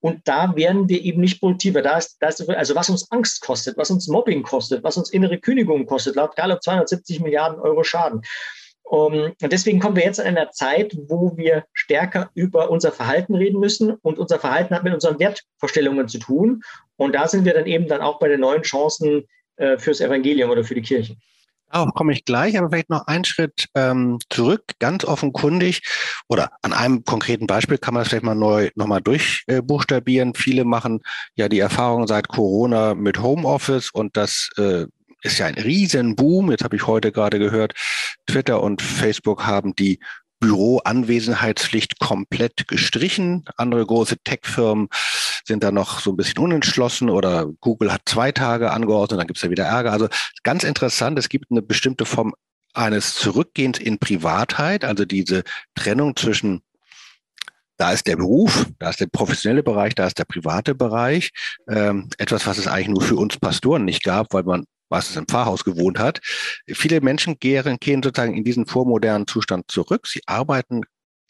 [0.00, 1.82] Und da werden wir eben nicht produktiver.
[1.82, 5.10] Da ist, da ist, also was uns Angst kostet, was uns Mobbing kostet, was uns
[5.10, 8.22] innere Kündigung kostet, laut Gallup 270 Milliarden Euro Schaden.
[8.88, 13.34] Um, und deswegen kommen wir jetzt in einer Zeit, wo wir stärker über unser Verhalten
[13.34, 13.90] reden müssen.
[14.02, 16.62] Und unser Verhalten hat mit unseren Wertvorstellungen zu tun.
[16.96, 19.24] Und da sind wir dann eben dann auch bei den neuen Chancen
[19.56, 21.16] äh, fürs Evangelium oder für die Kirche.
[21.68, 25.82] Darauf komme ich gleich, aber vielleicht noch einen Schritt ähm, zurück, ganz offenkundig
[26.28, 30.30] oder an einem konkreten Beispiel kann man das vielleicht mal neu nochmal durchbuchstabieren.
[30.30, 31.00] Äh, Viele machen
[31.34, 34.86] ja die Erfahrung seit Corona mit Homeoffice und das äh,
[35.26, 36.50] ist ja ein Riesenboom.
[36.50, 37.74] Jetzt habe ich heute gerade gehört,
[38.26, 39.98] Twitter und Facebook haben die
[40.40, 43.44] Büroanwesenheitspflicht komplett gestrichen.
[43.56, 44.88] Andere große Tech-Firmen
[45.44, 49.38] sind da noch so ein bisschen unentschlossen oder Google hat zwei Tage angeordnet, dann gibt
[49.38, 49.92] es ja wieder Ärger.
[49.92, 50.08] Also
[50.42, 52.34] ganz interessant, es gibt eine bestimmte Form
[52.74, 55.42] eines Zurückgehens in Privatheit, also diese
[55.74, 56.62] Trennung zwischen
[57.78, 61.30] da ist der Beruf, da ist der professionelle Bereich, da ist der private Bereich.
[61.68, 65.16] Ähm, etwas, was es eigentlich nur für uns Pastoren nicht gab, weil man was es
[65.16, 66.20] im Pfarrhaus gewohnt hat.
[66.66, 70.06] Viele Menschen gehen, gehen sozusagen in diesen vormodernen Zustand zurück.
[70.06, 70.82] Sie arbeiten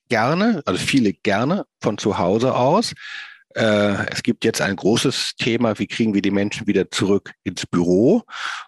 [0.08, 2.92] gerne, also viele gerne von zu Hause aus.
[3.54, 7.64] Äh, es gibt jetzt ein großes Thema, wie kriegen wir die Menschen wieder zurück ins
[7.66, 8.22] Büro?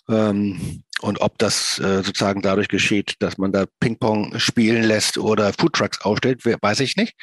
[0.08, 5.52] Ähm, und ob das äh, sozusagen dadurch geschieht, dass man da Ping-Pong spielen lässt oder
[5.52, 7.14] Foodtrucks aufstellt, weiß ich nicht.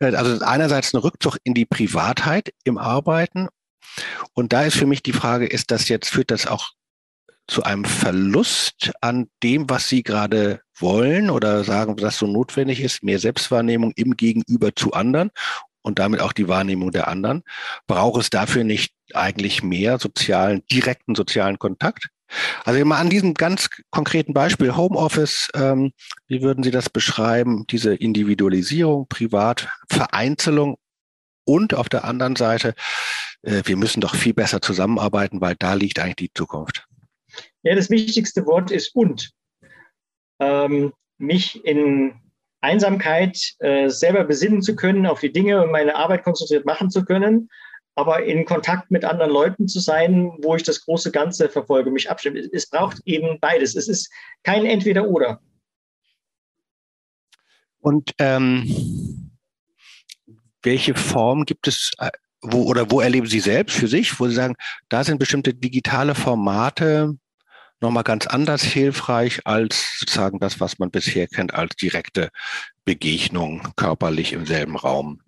[0.00, 3.48] Äh, also einerseits ein Rückzug in die Privatheit im Arbeiten.
[4.34, 6.72] Und da ist für mich die Frage, ist das jetzt, führt das auch
[7.48, 13.02] zu einem Verlust an dem, was Sie gerade wollen oder sagen, dass so notwendig ist,
[13.02, 15.30] mehr Selbstwahrnehmung im Gegenüber zu anderen?
[15.82, 17.42] und damit auch die Wahrnehmung der anderen.
[17.86, 22.08] Braucht es dafür nicht eigentlich mehr sozialen, direkten sozialen Kontakt?
[22.64, 25.92] Also mal an diesem ganz konkreten Beispiel Homeoffice, ähm,
[26.26, 27.64] wie würden Sie das beschreiben?
[27.70, 30.76] Diese Individualisierung, Privatvereinzelung
[31.44, 32.74] und auf der anderen Seite,
[33.42, 36.87] äh, wir müssen doch viel besser zusammenarbeiten, weil da liegt eigentlich die Zukunft.
[37.62, 39.30] Ja, das wichtigste Wort ist und.
[40.40, 42.14] Ähm, mich in
[42.60, 47.04] Einsamkeit äh, selber besinnen zu können, auf die Dinge und meine Arbeit konzentriert machen zu
[47.04, 47.48] können,
[47.94, 52.10] aber in Kontakt mit anderen Leuten zu sein, wo ich das große Ganze verfolge, mich
[52.10, 52.48] abstimme.
[52.52, 53.74] Es braucht eben beides.
[53.74, 54.12] Es ist
[54.44, 55.40] kein Entweder-Oder.
[57.80, 59.32] Und ähm,
[60.62, 64.34] welche Form gibt es, äh, wo oder wo erleben Sie selbst für sich, wo Sie
[64.34, 64.54] sagen,
[64.88, 67.16] da sind bestimmte digitale Formate
[67.80, 72.30] nochmal ganz anders hilfreich als sozusagen das, was man bisher kennt als direkte
[72.84, 75.20] Begegnung körperlich im selben Raum?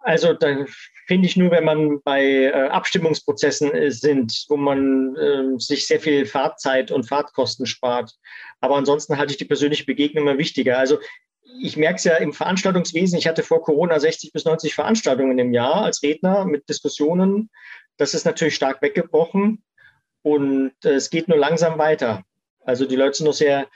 [0.00, 0.66] Also da
[1.06, 6.00] finde ich nur, wenn man bei äh, Abstimmungsprozessen äh, sind, wo man äh, sich sehr
[6.00, 8.12] viel Fahrtzeit und Fahrtkosten spart.
[8.60, 10.78] Aber ansonsten halte ich die persönliche Begegnung immer wichtiger.
[10.78, 10.98] Also
[11.60, 13.18] ich merke es ja im Veranstaltungswesen.
[13.18, 17.50] Ich hatte vor Corona 60 bis 90 Veranstaltungen im Jahr als Redner mit Diskussionen.
[17.96, 19.62] Das ist natürlich stark weggebrochen.
[20.22, 22.22] Und äh, es geht nur langsam weiter.
[22.64, 23.66] Also die Leute sind noch sehr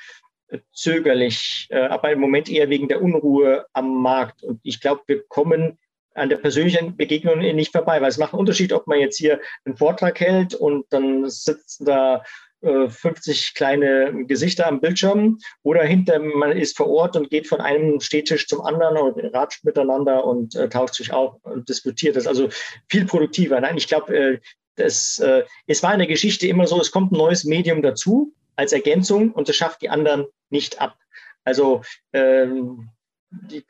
[0.49, 4.43] äh, zögerlich, äh, aber im Moment eher wegen der Unruhe am Markt.
[4.43, 5.79] Und ich glaube, wir kommen
[6.15, 9.41] an der persönlichen Begegnung nicht vorbei, weil es macht einen Unterschied, ob man jetzt hier
[9.65, 12.23] einen Vortrag hält und dann sitzen da
[12.63, 18.01] 50 kleine Gesichter am Bildschirm oder hinter man ist vor Ort und geht von einem
[18.01, 22.17] Stehtisch zum anderen und ratscht miteinander und äh, tauscht sich auch und diskutiert.
[22.17, 22.49] Das also
[22.89, 23.61] viel produktiver.
[23.61, 24.41] Nein, ich glaube, äh,
[24.77, 28.33] das, äh, es war in der Geschichte immer so, es kommt ein neues Medium dazu
[28.55, 30.97] als Ergänzung und es schafft die anderen nicht ab.
[31.45, 32.91] Also ähm,
[33.31, 33.65] die,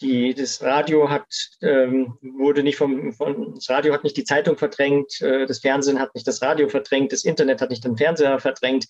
[0.00, 1.26] die, das Radio hat
[1.62, 5.98] ähm, wurde nicht vom, von, das Radio hat nicht die Zeitung verdrängt, äh, das Fernsehen
[5.98, 8.86] hat nicht das Radio verdrängt, das Internet hat nicht den Fernseher verdrängt.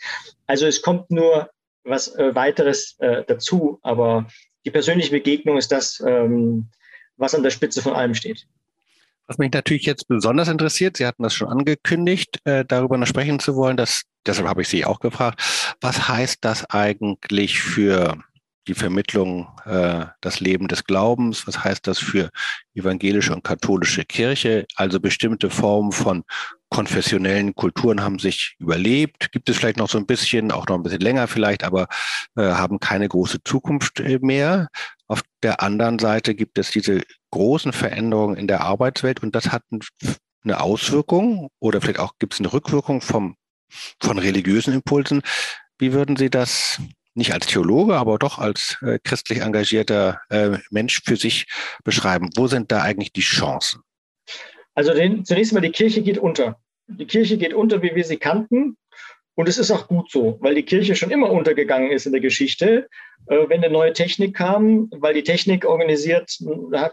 [0.47, 1.51] Also es kommt nur
[1.85, 4.27] was äh, weiteres äh, dazu, aber
[4.65, 6.71] die persönliche Begegnung ist das, ähm,
[7.17, 8.47] was an der Spitze von allem steht.
[9.27, 13.39] Was mich natürlich jetzt besonders interessiert, Sie hatten das schon angekündigt, äh, darüber noch sprechen
[13.39, 18.19] zu wollen, dass, deshalb habe ich Sie auch gefragt, was heißt das eigentlich für
[18.67, 22.31] die Vermittlung, äh, das Leben des Glaubens, was heißt das für
[22.75, 26.25] evangelische und katholische Kirche, also bestimmte Formen von
[26.71, 30.83] konfessionellen Kulturen haben sich überlebt, gibt es vielleicht noch so ein bisschen, auch noch ein
[30.83, 31.87] bisschen länger vielleicht, aber
[32.37, 34.69] äh, haben keine große Zukunft äh, mehr.
[35.07, 39.63] Auf der anderen Seite gibt es diese großen Veränderungen in der Arbeitswelt und das hat
[40.43, 43.37] eine Auswirkung oder vielleicht auch gibt es eine Rückwirkung vom,
[44.01, 45.23] von religiösen Impulsen.
[45.79, 46.81] Wie würden Sie das
[47.15, 51.47] nicht als Theologe, aber doch als äh, christlich engagierter äh, Mensch für sich
[51.85, 52.31] beschreiben?
[52.37, 53.83] Wo sind da eigentlich die Chancen?
[54.75, 56.61] Also den, zunächst mal, die Kirche geht unter.
[56.87, 58.77] Die Kirche geht unter, wie wir sie kannten.
[59.37, 62.21] Und es ist auch gut so, weil die Kirche schon immer untergegangen ist in der
[62.21, 62.89] Geschichte.
[63.27, 66.39] Äh, wenn eine neue Technik kam, weil die Technik organisiert,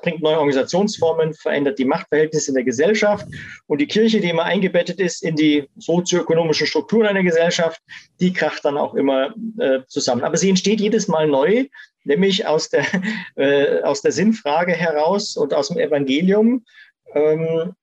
[0.01, 3.27] bringt neue Organisationsformen, verändert die Machtverhältnisse in der Gesellschaft.
[3.67, 7.81] Und die Kirche, die immer eingebettet ist in die sozioökonomischen Strukturen einer Gesellschaft,
[8.19, 10.23] die kracht dann auch immer äh, zusammen.
[10.23, 11.65] Aber sie entsteht jedes Mal neu,
[12.05, 12.85] nämlich aus der,
[13.35, 16.65] äh, aus der Sinnfrage heraus und aus dem Evangelium.
[17.13, 17.73] Ähm,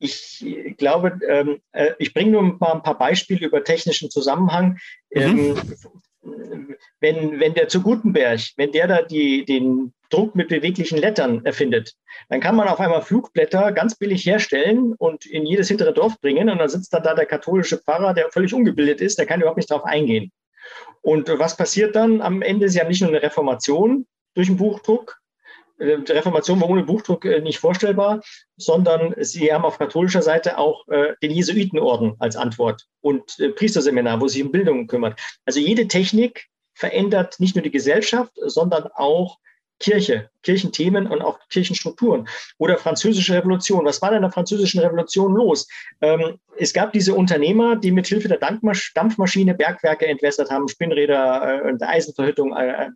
[0.00, 4.78] ich glaube, ähm, äh, ich bringe nur mal ein paar Beispiele über technischen Zusammenhang.
[5.10, 5.20] Mhm.
[5.22, 5.56] Ähm,
[7.00, 11.94] wenn, wenn der zu Gutenberg, wenn der da die, den Druck mit beweglichen Lettern erfindet,
[12.28, 16.50] dann kann man auf einmal Flugblätter ganz billig herstellen und in jedes hintere Dorf bringen.
[16.50, 19.56] Und dann sitzt dann da der katholische Pfarrer, der völlig ungebildet ist, der kann überhaupt
[19.56, 20.30] nicht darauf eingehen.
[21.02, 22.68] Und was passiert dann am Ende?
[22.68, 25.19] Sie haben nicht nur eine Reformation durch den Buchdruck,
[25.80, 28.22] äh, die Reformation war ohne Buchdruck äh, nicht vorstellbar,
[28.56, 34.28] sondern sie haben auf katholischer Seite auch äh, den Jesuitenorden als Antwort und Priesterseminar, wo
[34.28, 35.18] sich um Bildung kümmert.
[35.44, 39.38] Also jede Technik verändert nicht nur die Gesellschaft, sondern auch
[39.80, 42.28] Kirche, Kirchenthemen und auch Kirchenstrukturen.
[42.58, 43.84] Oder Französische Revolution.
[43.84, 45.68] Was war denn in der Französischen Revolution los?
[46.00, 51.68] Ähm, es gab diese Unternehmer, die mit Hilfe der Dampfmaschine Bergwerke entwässert haben, Spinnräder äh,
[51.70, 52.90] und Eisenverhüttung äh,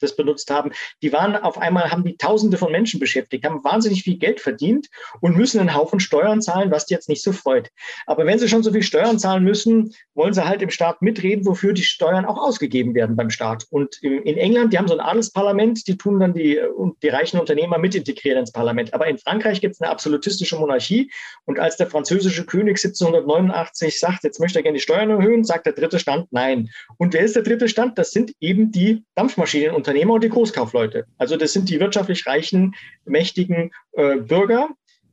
[0.00, 0.70] das benutzt haben.
[1.02, 4.88] Die waren auf einmal, haben die Tausende von Menschen beschäftigt, haben wahnsinnig viel Geld verdient
[5.20, 7.70] und müssen einen Haufen Steuern zahlen, was die jetzt nicht so freut.
[8.06, 11.44] Aber wenn sie schon so viel Steuern zahlen müssen, wollen sie halt im Staat mitreden,
[11.44, 13.66] wofür die Steuern auch ausgegeben werden beim Staat.
[13.70, 16.58] Und in England, die haben so ein Adelsparlament, die tun dann die,
[17.02, 18.94] die reichen Unternehmer mit integrieren ins Parlament.
[18.94, 21.10] Aber in Frankreich gibt es eine absolutistische Monarchie.
[21.44, 25.66] Und als der französische König 1789 sagt, jetzt möchte er gerne die Steuern erhöhen, sagt
[25.66, 26.70] der dritte Stand nein.
[26.98, 27.98] Und wer ist der dritte Stand?
[27.98, 31.06] Das sind eben die Dampfmaschinenunternehmer und die Großkaufleute.
[31.18, 32.74] Also das sind die wirtschaftlich reichen,
[33.04, 34.70] mächtigen äh, Bürger,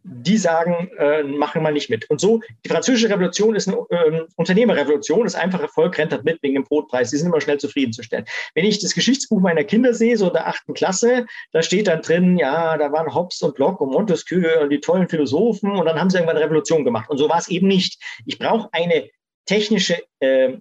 [0.09, 2.09] die sagen, äh, machen wir nicht mit.
[2.09, 6.55] Und so, die französische Revolution ist eine äh, Unternehmerrevolution, das einfache Volk rennt mit wegen
[6.55, 8.25] dem Brotpreis, die sind immer schnell zufriedenzustellen.
[8.55, 12.37] Wenn ich das Geschichtsbuch meiner Kinder sehe, so der achten Klasse, da steht dann drin,
[12.37, 16.09] ja, da waren Hobbes und Locke und Montesquieu und die tollen Philosophen und dann haben
[16.09, 17.09] sie irgendwann eine Revolution gemacht.
[17.09, 18.01] Und so war es eben nicht.
[18.25, 19.09] Ich brauche eine
[19.45, 20.53] technische äh,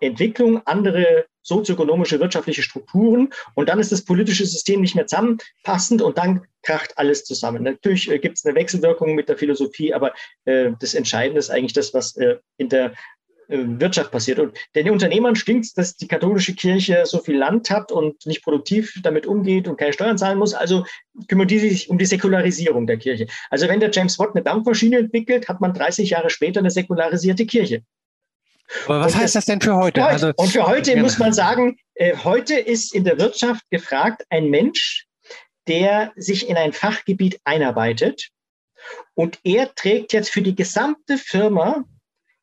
[0.00, 6.18] Entwicklung, andere sozioökonomische, wirtschaftliche Strukturen und dann ist das politische System nicht mehr zusammenpassend und
[6.18, 7.62] dann kracht alles zusammen.
[7.62, 10.14] Natürlich äh, gibt es eine Wechselwirkung mit der Philosophie, aber
[10.46, 12.94] äh, das Entscheidende ist eigentlich das, was äh, in der
[13.48, 14.38] äh, Wirtschaft passiert.
[14.38, 18.98] Und den Unternehmern stinkt dass die katholische Kirche so viel Land hat und nicht produktiv
[19.02, 20.54] damit umgeht und keine Steuern zahlen muss.
[20.54, 20.84] Also
[21.28, 23.26] kümmern die sich um die Säkularisierung der Kirche.
[23.50, 27.46] Also wenn der James Watt eine Dampfmaschine entwickelt, hat man 30 Jahre später eine säkularisierte
[27.46, 27.82] Kirche.
[28.86, 30.02] Aber was und heißt das denn für heute?
[30.02, 34.24] heute also, und für heute muss man sagen, äh, heute ist in der Wirtschaft gefragt
[34.30, 35.06] ein Mensch,
[35.68, 38.30] der sich in ein Fachgebiet einarbeitet
[39.14, 41.84] und er trägt jetzt für die gesamte Firma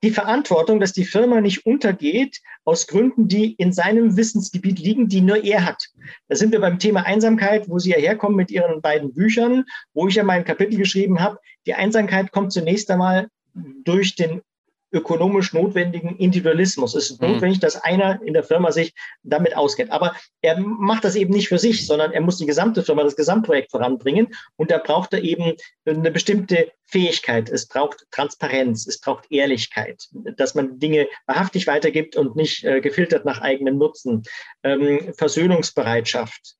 [0.03, 5.21] die Verantwortung, dass die Firma nicht untergeht aus Gründen, die in seinem Wissensgebiet liegen, die
[5.21, 5.89] nur er hat.
[6.27, 10.07] Da sind wir beim Thema Einsamkeit, wo Sie ja herkommen mit Ihren beiden Büchern, wo
[10.07, 11.37] ich ja mein Kapitel geschrieben habe.
[11.67, 14.41] Die Einsamkeit kommt zunächst einmal durch den
[14.91, 16.95] ökonomisch notwendigen Individualismus.
[16.95, 17.33] Es ist mhm.
[17.33, 19.91] notwendig, dass einer in der Firma sich damit auskennt.
[19.91, 23.15] Aber er macht das eben nicht für sich, sondern er muss die gesamte Firma, das
[23.15, 24.33] Gesamtprojekt voranbringen.
[24.57, 27.49] Und da braucht er eben eine bestimmte Fähigkeit.
[27.49, 33.25] Es braucht Transparenz, es braucht Ehrlichkeit, dass man Dinge wahrhaftig weitergibt und nicht äh, gefiltert
[33.25, 34.23] nach eigenem Nutzen.
[34.63, 36.55] Ähm, Versöhnungsbereitschaft.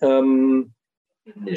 [0.00, 0.74] Ähm,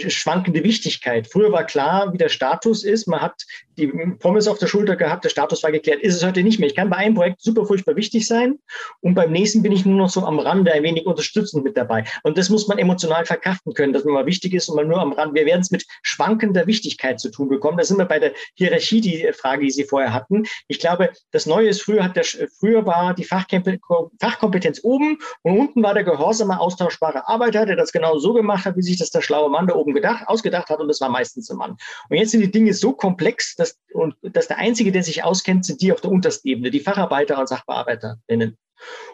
[0.08, 1.28] schwankende Wichtigkeit.
[1.28, 3.08] Früher war klar, wie der Status ist.
[3.08, 3.44] Man hat
[3.78, 6.02] die Pommes auf der Schulter gehabt, der Status war geklärt.
[6.02, 6.70] Ist es heute nicht mehr.
[6.70, 8.60] Ich kann bei einem Projekt super furchtbar wichtig sein
[9.02, 12.06] und beim nächsten bin ich nur noch so am Rande ein wenig unterstützend mit dabei.
[12.24, 15.00] Und das muss man emotional verkraften können, dass man mal wichtig ist und man nur
[15.00, 15.36] am Rand.
[15.36, 17.78] Wir werden es mit schwankender Wichtigkeit zu tun bekommen.
[17.78, 20.46] Da sind wir bei der Hierarchie, die Frage, die Sie vorher hatten.
[20.68, 22.24] Ich glaube, das Neue ist, früher, hat der,
[22.60, 28.18] früher war die Fachkompetenz oben und unten war der gehorsame, austauschbare Arbeiter, der das genau
[28.18, 30.88] so gemacht hat, wie sich das der schlaue Mann da oben gedacht, ausgedacht hat und
[30.88, 31.78] das war meistens ein Mann.
[32.10, 35.66] Und jetzt sind die Dinge so komplex, dass, und, dass der Einzige, der sich auskennt,
[35.66, 38.58] sind die auf der untersten Ebene, die Facharbeiter und Sachbearbeiterinnen.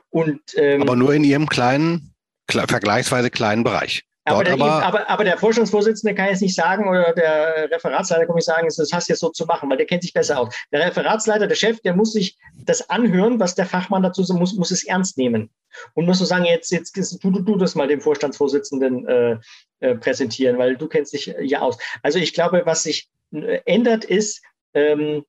[0.09, 2.13] Und, ähm, aber nur in ihrem kleinen,
[2.49, 4.03] vergleichsweise kleinen Bereich.
[4.25, 8.45] Aber der, aber, aber, der, Vorstandsvorsitzende kann jetzt nicht sagen oder der Referatsleiter kann nicht
[8.45, 10.55] sagen, das hast du jetzt so zu machen, weil der kennt sich besser aus.
[10.71, 14.53] Der Referatsleiter, der Chef, der muss sich das anhören, was der Fachmann dazu sagt, muss,
[14.53, 15.49] muss es ernst nehmen.
[15.93, 19.37] Und muss so sagen, jetzt, jetzt du, du, du das mal dem Vorstandsvorsitzenden äh,
[19.81, 21.77] äh, präsentieren, weil du kennst dich ja aus.
[22.01, 24.41] Also ich glaube, was sich äh, ändert, ist
[24.73, 25.25] ähm,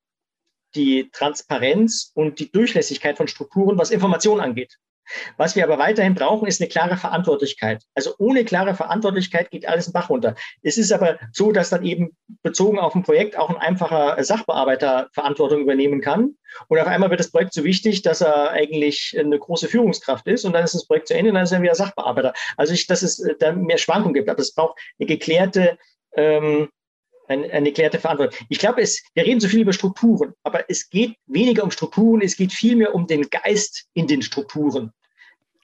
[0.77, 4.79] die Transparenz und die Durchlässigkeit von Strukturen, was Informationen angeht.
[5.37, 7.83] Was wir aber weiterhin brauchen, ist eine klare Verantwortlichkeit.
[7.95, 10.35] Also ohne klare Verantwortlichkeit geht alles in Bach runter.
[10.63, 15.09] Es ist aber so, dass dann eben bezogen auf ein Projekt auch ein einfacher Sachbearbeiter
[15.13, 16.37] Verantwortung übernehmen kann.
[16.69, 20.45] Und auf einmal wird das Projekt so wichtig, dass er eigentlich eine große Führungskraft ist
[20.45, 22.33] und dann ist das Projekt zu Ende und dann ist er wieder Sachbearbeiter.
[22.57, 25.79] Also ich, dass es da mehr Schwankungen gibt, aber es braucht eine geklärte
[26.17, 26.69] ähm,
[27.29, 28.39] eine, eine geklärte Verantwortung.
[28.49, 32.23] Ich glaube, es, wir reden so viel über Strukturen, aber es geht weniger um Strukturen,
[32.23, 34.93] es geht vielmehr um den Geist in den Strukturen.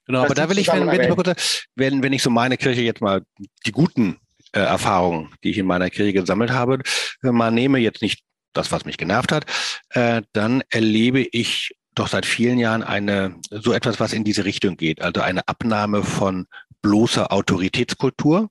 [0.07, 3.01] Genau, aber da will ich, wenn, wenn, ich wenn, wenn ich so meine Kirche jetzt
[3.01, 3.23] mal
[3.65, 4.19] die guten
[4.53, 6.81] äh, Erfahrungen, die ich in meiner Kirche gesammelt habe,
[7.23, 9.45] äh, mal nehme, jetzt nicht das, was mich genervt hat,
[9.91, 14.77] äh, dann erlebe ich doch seit vielen Jahren eine so etwas, was in diese Richtung
[14.77, 15.01] geht.
[15.01, 16.47] Also eine Abnahme von
[16.83, 18.49] bloßer Autoritätskultur,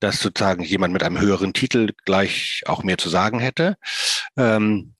[0.00, 3.76] dass sozusagen jemand mit einem höheren Titel gleich auch mehr zu sagen hätte.
[4.36, 4.94] Ähm,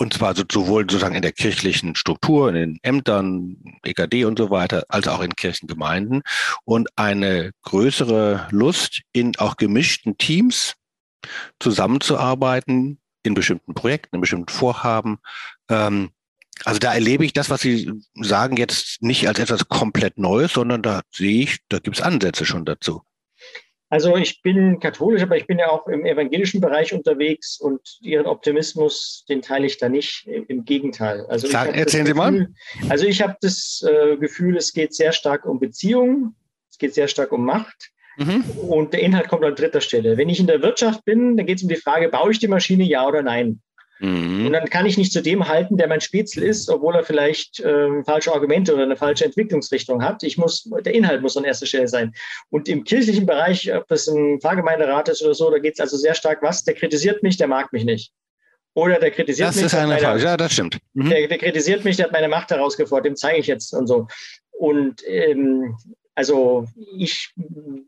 [0.00, 4.84] und zwar sowohl sozusagen in der kirchlichen Struktur, in den Ämtern, EKD und so weiter,
[4.88, 6.22] als auch in Kirchengemeinden.
[6.64, 10.74] Und eine größere Lust, in auch gemischten Teams
[11.58, 15.18] zusammenzuarbeiten, in bestimmten Projekten, in bestimmten Vorhaben.
[15.68, 16.10] Ähm,
[16.64, 20.82] also da erlebe ich das, was Sie sagen, jetzt nicht als etwas komplett Neues, sondern
[20.82, 23.02] da sehe ich, da gibt es Ansätze schon dazu.
[23.90, 28.26] Also ich bin katholisch, aber ich bin ja auch im evangelischen Bereich unterwegs und Ihren
[28.26, 30.26] Optimismus, den teile ich da nicht.
[30.26, 31.24] Im Gegenteil.
[31.26, 32.90] Also Sag, erzählen Sie Gefühl, mal.
[32.90, 36.34] Also ich habe das äh, Gefühl, es geht sehr stark um Beziehungen,
[36.70, 37.90] es geht sehr stark um Macht.
[38.18, 38.42] Mhm.
[38.68, 40.18] Und der Inhalt kommt an dritter Stelle.
[40.18, 42.48] Wenn ich in der Wirtschaft bin, dann geht es um die Frage, baue ich die
[42.48, 43.62] Maschine, ja oder nein?
[44.00, 44.46] Mhm.
[44.46, 47.60] Und dann kann ich nicht zu dem halten, der mein Spätzle ist, obwohl er vielleicht
[47.60, 50.22] äh, falsche Argumente oder eine falsche Entwicklungsrichtung hat.
[50.22, 52.14] Ich muss, der Inhalt muss an erster Stelle sein.
[52.50, 55.96] Und im kirchlichen Bereich, ob das ein Pfarrgemeinderat ist oder so, da geht es also
[55.96, 58.12] sehr stark was, der kritisiert mich, der mag mich nicht.
[58.74, 59.64] Oder der kritisiert das mich.
[59.64, 60.78] Das ist eine Frage, ja, das stimmt.
[60.94, 61.10] Mhm.
[61.10, 64.06] Der, der, kritisiert mich, der hat meine Macht herausgefordert, dem zeige ich jetzt und so.
[64.52, 65.76] Und ähm,
[66.18, 67.32] also ich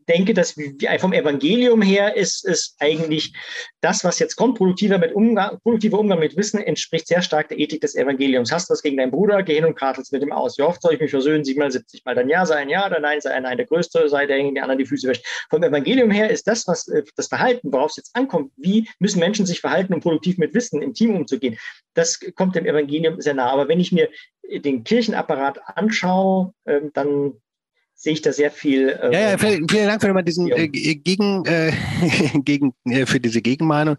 [0.08, 0.54] denke, dass
[0.98, 3.34] vom Evangelium her ist es eigentlich
[3.80, 7.58] das, was jetzt kommt, produktiver, mit Umgang, produktiver Umgang mit Wissen, entspricht sehr stark der
[7.58, 8.52] Ethik des Evangeliums.
[8.52, 10.58] Hast du was gegen deinen Bruder, geh hin und kartelst mit ihm aus.
[10.58, 11.44] Wie oft soll ich mich versöhnen?
[11.44, 12.14] Siebenmal, siebzig Mal.
[12.14, 13.56] Dann ja, sei ein Ja, dann nein, sei ein Nein.
[13.56, 15.26] Der Größte sei derjenige, der anderen die Füße wäscht.
[15.50, 19.18] Vom Evangelium her ist das, was äh, das Verhalten, worauf es jetzt ankommt, wie müssen
[19.18, 21.58] Menschen sich verhalten, um produktiv mit Wissen im Team umzugehen,
[21.94, 23.50] das kommt dem Evangelium sehr nah.
[23.50, 24.08] Aber wenn ich mir
[24.48, 27.34] den Kirchenapparat anschaue, ähm, dann
[28.01, 28.88] sehe ich da sehr viel.
[28.88, 31.72] Äh, ja, ja, vielen, vielen Dank für diesen äh, gegen, äh,
[32.44, 33.96] gegen äh, für diese Gegenmeinung.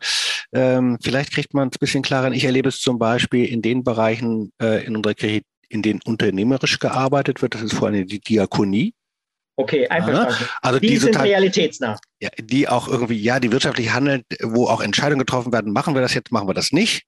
[0.54, 2.32] Ähm, vielleicht kriegt man es ein bisschen klarer.
[2.32, 6.80] Ich erlebe es zum Beispiel in den Bereichen äh, in unserer Kirche, in denen unternehmerisch
[6.80, 7.54] gearbeitet wird.
[7.54, 8.96] Das ist vor allem die Diakonie.
[9.56, 10.36] Okay, einverstanden.
[10.40, 12.00] Ja, also die, die sind realitätsnah.
[12.20, 16.02] Ja, die auch irgendwie, ja, die wirtschaftlich handeln, wo auch Entscheidungen getroffen werden, machen wir
[16.02, 17.04] das jetzt, machen wir das nicht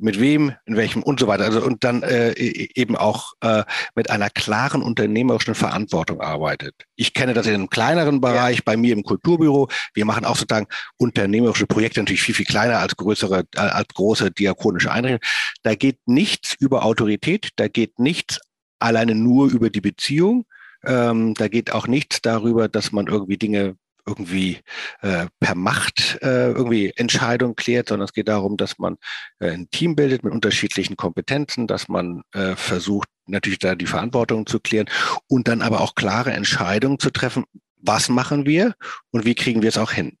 [0.00, 1.44] mit wem, in welchem und so weiter.
[1.44, 6.74] Also und dann äh, e, eben auch äh, mit einer klaren unternehmerischen Verantwortung arbeitet.
[6.96, 8.62] Ich kenne das in einem kleineren Bereich ja.
[8.64, 9.68] bei mir im Kulturbüro.
[9.94, 14.30] Wir machen auch sozusagen unternehmerische Projekte natürlich viel viel kleiner als größere äh, als große
[14.30, 15.20] diakonische Einrichtungen.
[15.62, 18.38] Da geht nichts über Autorität, da geht nichts
[18.78, 20.46] alleine nur über die Beziehung.
[20.84, 23.76] Ähm, da geht auch nichts darüber, dass man irgendwie Dinge
[24.06, 24.58] irgendwie
[25.02, 28.96] äh, per Macht äh, irgendwie Entscheidungen klärt, sondern es geht darum, dass man
[29.38, 34.46] äh, ein Team bildet mit unterschiedlichen Kompetenzen, dass man äh, versucht, natürlich da die Verantwortung
[34.46, 34.88] zu klären
[35.28, 37.44] und dann aber auch klare Entscheidungen zu treffen,
[37.76, 38.74] was machen wir
[39.10, 40.18] und wie kriegen wir es auch hin.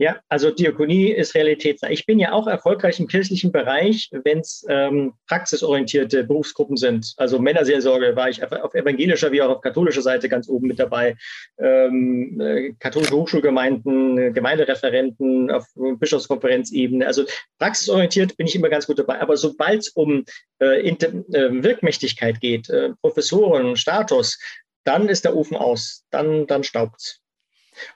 [0.00, 1.90] Ja, also Diakonie ist realitätsnah.
[1.90, 7.14] Ich bin ja auch erfolgreich im kirchlichen Bereich, wenn es ähm, praxisorientierte Berufsgruppen sind.
[7.16, 11.16] Also Männerseelsorge war ich auf evangelischer wie auch auf katholischer Seite ganz oben mit dabei.
[11.58, 17.04] Ähm, äh, katholische Hochschulgemeinden, Gemeindereferenten auf Bischofskonferenzebene.
[17.04, 17.24] Also
[17.58, 19.20] praxisorientiert bin ich immer ganz gut dabei.
[19.20, 20.24] Aber sobald es um
[20.60, 24.38] äh, äh, Wirkmächtigkeit geht, äh, Professoren, Status,
[24.84, 26.04] dann ist der Ofen aus.
[26.10, 27.20] Dann, dann staubt's.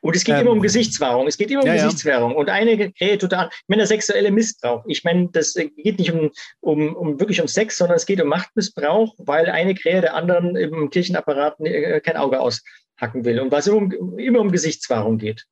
[0.01, 1.26] Und es geht ähm, immer um Gesichtswahrung.
[1.26, 2.35] Es geht immer um ja, Gesichtswahrung.
[2.35, 4.85] Und eine Krähe total, ich meine, der sexuelle Missbrauch.
[4.87, 6.30] Ich meine, das geht nicht um,
[6.61, 10.57] um, um wirklich um Sex, sondern es geht um Machtmissbrauch, weil eine Krähe der anderen
[10.57, 13.41] im Kirchenapparat äh, kein Auge aushacken will.
[13.41, 15.45] Und was immer um, immer um Gesichtswahrung geht.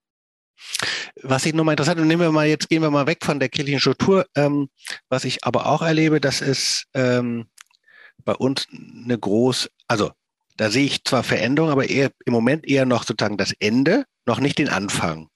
[1.23, 3.49] Was ich nochmal interessant, und nehmen wir mal, jetzt gehen wir mal weg von der
[3.49, 4.69] kirchlichen Struktur, ähm,
[5.09, 7.47] was ich aber auch erlebe, dass es ähm,
[8.25, 10.11] bei uns eine groß, also
[10.57, 14.39] da sehe ich zwar Veränderungen, aber eher im Moment eher noch sozusagen das Ende, noch
[14.39, 15.29] nicht den Anfang.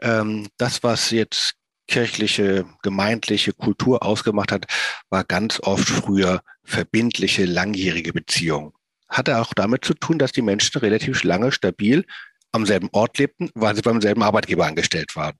[0.00, 1.54] Ähm, das, was jetzt
[1.86, 4.66] kirchliche, gemeindliche Kultur ausgemacht hat,
[5.10, 8.72] war ganz oft früher verbindliche, langjährige Beziehungen.
[9.08, 12.04] Hatte auch damit zu tun, dass die Menschen relativ lange stabil
[12.50, 15.36] am selben Ort lebten, weil sie beim selben Arbeitgeber angestellt waren.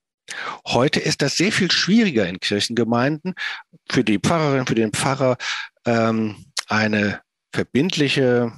[0.68, 3.34] Heute ist das sehr viel schwieriger in Kirchengemeinden
[3.90, 5.36] für die Pfarrerin, für den Pfarrer
[5.86, 6.36] ähm,
[6.68, 7.20] eine
[7.52, 8.52] verbindliche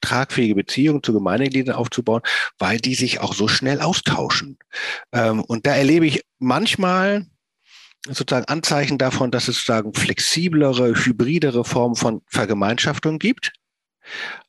[0.00, 2.22] tragfähige Beziehungen zu Gemeindegliedern aufzubauen,
[2.58, 4.58] weil die sich auch so schnell austauschen.
[5.12, 7.26] Ähm, und da erlebe ich manchmal
[8.06, 13.52] sozusagen Anzeichen davon, dass es sozusagen flexiblere, hybridere Formen von Vergemeinschaftung gibt.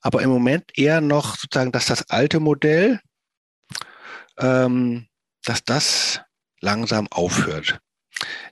[0.01, 2.99] Aber im Moment eher noch sozusagen, dass das alte Modell,
[4.37, 5.07] ähm,
[5.43, 6.21] dass das
[6.61, 7.79] langsam aufhört.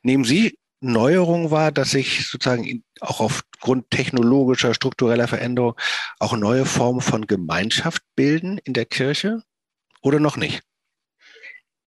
[0.01, 5.75] Nehmen Sie Neuerung wahr, dass sich sozusagen auch aufgrund technologischer, struktureller Veränderung
[6.19, 9.41] auch neue Formen von Gemeinschaft bilden in der Kirche
[10.01, 10.61] oder noch nicht?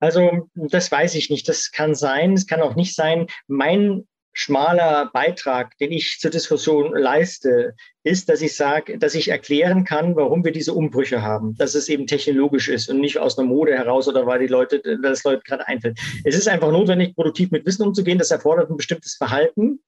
[0.01, 1.49] Also das weiß ich nicht.
[1.49, 3.27] Das kann sein, es kann auch nicht sein.
[3.47, 9.85] Mein schmaler Beitrag, den ich zur Diskussion leiste, ist, dass ich sage, dass ich erklären
[9.85, 13.49] kann, warum wir diese Umbrüche haben, dass es eben technologisch ist und nicht aus einer
[13.49, 15.99] Mode heraus oder weil die Leute, das Leute gerade einfällt.
[16.25, 18.19] Es ist einfach notwendig, produktiv mit Wissen umzugehen.
[18.19, 19.81] Das erfordert ein bestimmtes Verhalten.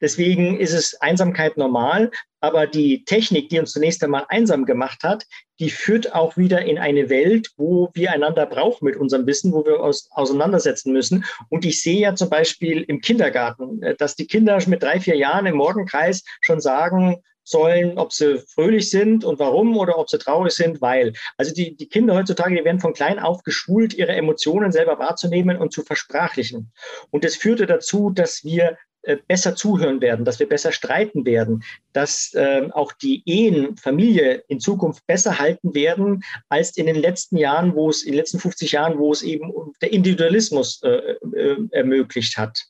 [0.00, 2.10] Deswegen ist es Einsamkeit normal,
[2.40, 5.24] aber die Technik, die uns zunächst einmal einsam gemacht hat,
[5.60, 9.64] die führt auch wieder in eine Welt, wo wir einander brauchen mit unserem Wissen, wo
[9.64, 11.24] wir uns auseinandersetzen müssen.
[11.48, 15.16] Und ich sehe ja zum Beispiel im Kindergarten, äh, dass die Kinder mit drei, vier
[15.16, 20.18] Jahren im Morgenkreis schon sagen, sollen, ob sie fröhlich sind und warum oder ob sie
[20.18, 21.12] traurig sind, weil.
[21.36, 25.58] Also die, die Kinder heutzutage, die werden von klein auf geschult, ihre Emotionen selber wahrzunehmen
[25.58, 26.72] und zu versprachlichen.
[27.10, 28.78] Und das führte dazu, dass wir
[29.28, 34.60] besser zuhören werden, dass wir besser streiten werden, dass äh, auch die Ehen, Familie in
[34.60, 38.72] Zukunft besser halten werden als in den letzten Jahren, wo es in den letzten 50
[38.72, 39.52] Jahren, wo es eben
[39.82, 42.60] der Individualismus äh, äh, ermöglicht hat.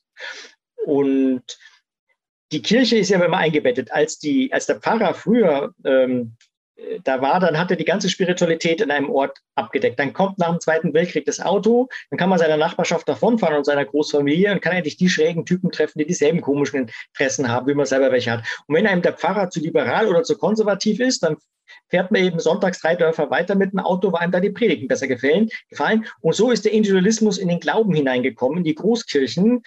[0.85, 1.43] Und
[2.51, 3.91] die Kirche ist ja immer eingebettet.
[3.91, 6.35] Als, die, als der Pfarrer früher ähm,
[7.03, 9.99] da war, dann hat er die ganze Spiritualität in einem Ort abgedeckt.
[9.99, 13.65] Dann kommt nach dem Zweiten Weltkrieg das Auto, dann kann man seiner Nachbarschaft davonfahren und
[13.65, 17.73] seiner Großfamilie und kann endlich die schrägen Typen treffen, die dieselben komischen Interessen haben, wie
[17.73, 18.43] man selber welche hat.
[18.67, 21.37] Und wenn einem der Pfarrer zu liberal oder zu konservativ ist, dann
[21.89, 24.87] fährt man eben sonntags drei Dörfer weiter mit dem Auto, weil einem da die Predigten
[24.87, 25.49] besser gefallen.
[25.69, 26.05] gefallen.
[26.21, 29.63] Und so ist der Individualismus in den Glauben hineingekommen, in die Großkirchen,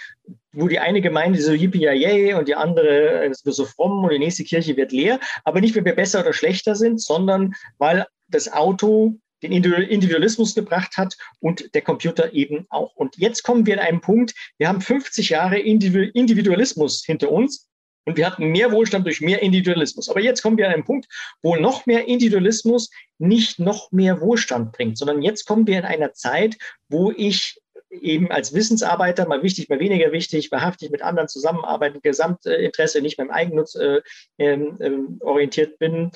[0.52, 4.18] wo die eine Gemeinde so yippie yay und die andere ist so fromm und die
[4.18, 5.20] nächste Kirche wird leer.
[5.44, 10.96] Aber nicht, weil wir besser oder schlechter sind, sondern weil das Auto den Individualismus gebracht
[10.96, 12.94] hat und der Computer eben auch.
[12.96, 17.68] Und jetzt kommen wir an einen Punkt, wir haben 50 Jahre Individualismus hinter uns
[18.04, 20.08] und wir hatten mehr Wohlstand durch mehr Individualismus.
[20.08, 21.06] Aber jetzt kommen wir an einen Punkt,
[21.42, 26.14] wo noch mehr Individualismus nicht noch mehr Wohlstand bringt, sondern jetzt kommen wir in einer
[26.14, 26.56] Zeit,
[26.88, 33.00] wo ich eben als Wissensarbeiter, mal wichtig, mal weniger wichtig, wahrhaftig mit anderen zusammenarbeiten, Gesamtinteresse,
[33.00, 34.00] nicht beim Eigennutz äh,
[34.38, 36.10] ähm, ähm, orientiert bin.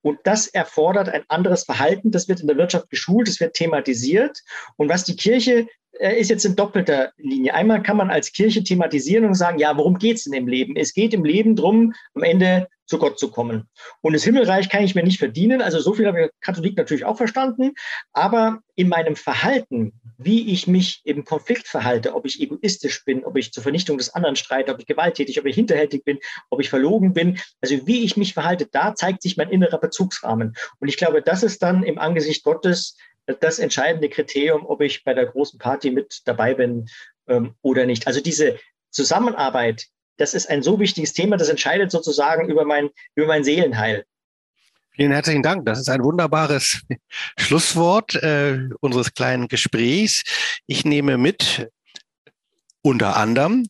[0.00, 2.10] Und das erfordert ein anderes Verhalten.
[2.10, 4.42] Das wird in der Wirtschaft geschult, es wird thematisiert.
[4.76, 5.66] Und was die Kirche
[5.98, 7.54] ist jetzt in doppelter Linie.
[7.54, 10.76] Einmal kann man als Kirche thematisieren und sagen, ja, worum geht es denn im Leben?
[10.76, 13.68] Es geht im Leben darum, am Ende zu Gott zu kommen.
[14.00, 15.60] Und das Himmelreich kann ich mir nicht verdienen.
[15.60, 17.72] Also so viel habe ich Katholik natürlich auch verstanden.
[18.12, 23.36] Aber in meinem Verhalten, wie ich mich im Konflikt verhalte, ob ich egoistisch bin, ob
[23.36, 26.18] ich zur Vernichtung des anderen streite, ob ich gewalttätig, ob ich hinterhältig bin,
[26.48, 30.54] ob ich verlogen bin, also wie ich mich verhalte, da zeigt sich mein innerer Bezugsrahmen.
[30.78, 32.96] Und ich glaube, das ist dann im Angesicht Gottes
[33.40, 36.88] das entscheidende Kriterium, ob ich bei der großen Party mit dabei bin
[37.28, 38.06] ähm, oder nicht.
[38.06, 38.58] Also diese
[38.90, 44.04] Zusammenarbeit, das ist ein so wichtiges Thema, das entscheidet sozusagen über mein, über mein Seelenheil.
[44.90, 45.64] Vielen herzlichen Dank.
[45.64, 46.82] Das ist ein wunderbares
[47.38, 50.24] Schlusswort äh, unseres kleinen Gesprächs.
[50.66, 51.70] Ich nehme mit,
[52.82, 53.66] unter anderem,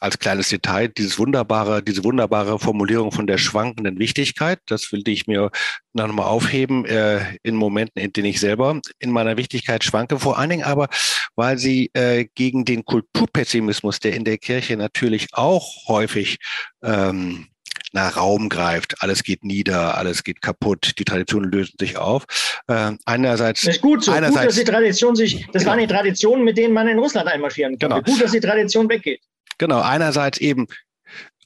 [0.00, 4.58] als kleines Detail dieses wunderbare, diese wunderbare Formulierung von der schwankenden Wichtigkeit.
[4.66, 5.50] Das will ich mir
[5.92, 10.18] noch mal aufheben äh, in Momenten, in denen ich selber in meiner Wichtigkeit schwanke.
[10.18, 10.88] Vor allen Dingen aber,
[11.36, 16.38] weil sie äh, gegen den Kulturpessimismus, der in der Kirche natürlich auch häufig
[16.82, 17.46] ähm,
[17.92, 19.02] nach Raum greift.
[19.02, 22.24] Alles geht nieder, alles geht kaputt, die Traditionen lösen sich auf.
[22.68, 23.62] Äh, einerseits.
[23.62, 24.12] Das ist gut so.
[24.12, 25.72] Einerseits, gut, dass die Tradition sich, das genau.
[25.72, 27.86] waren die Traditionen, mit denen man in Russland einmarschieren konnte.
[27.88, 28.02] Genau.
[28.02, 29.20] Gut, dass die Tradition weggeht.
[29.60, 30.68] Genau, einerseits eben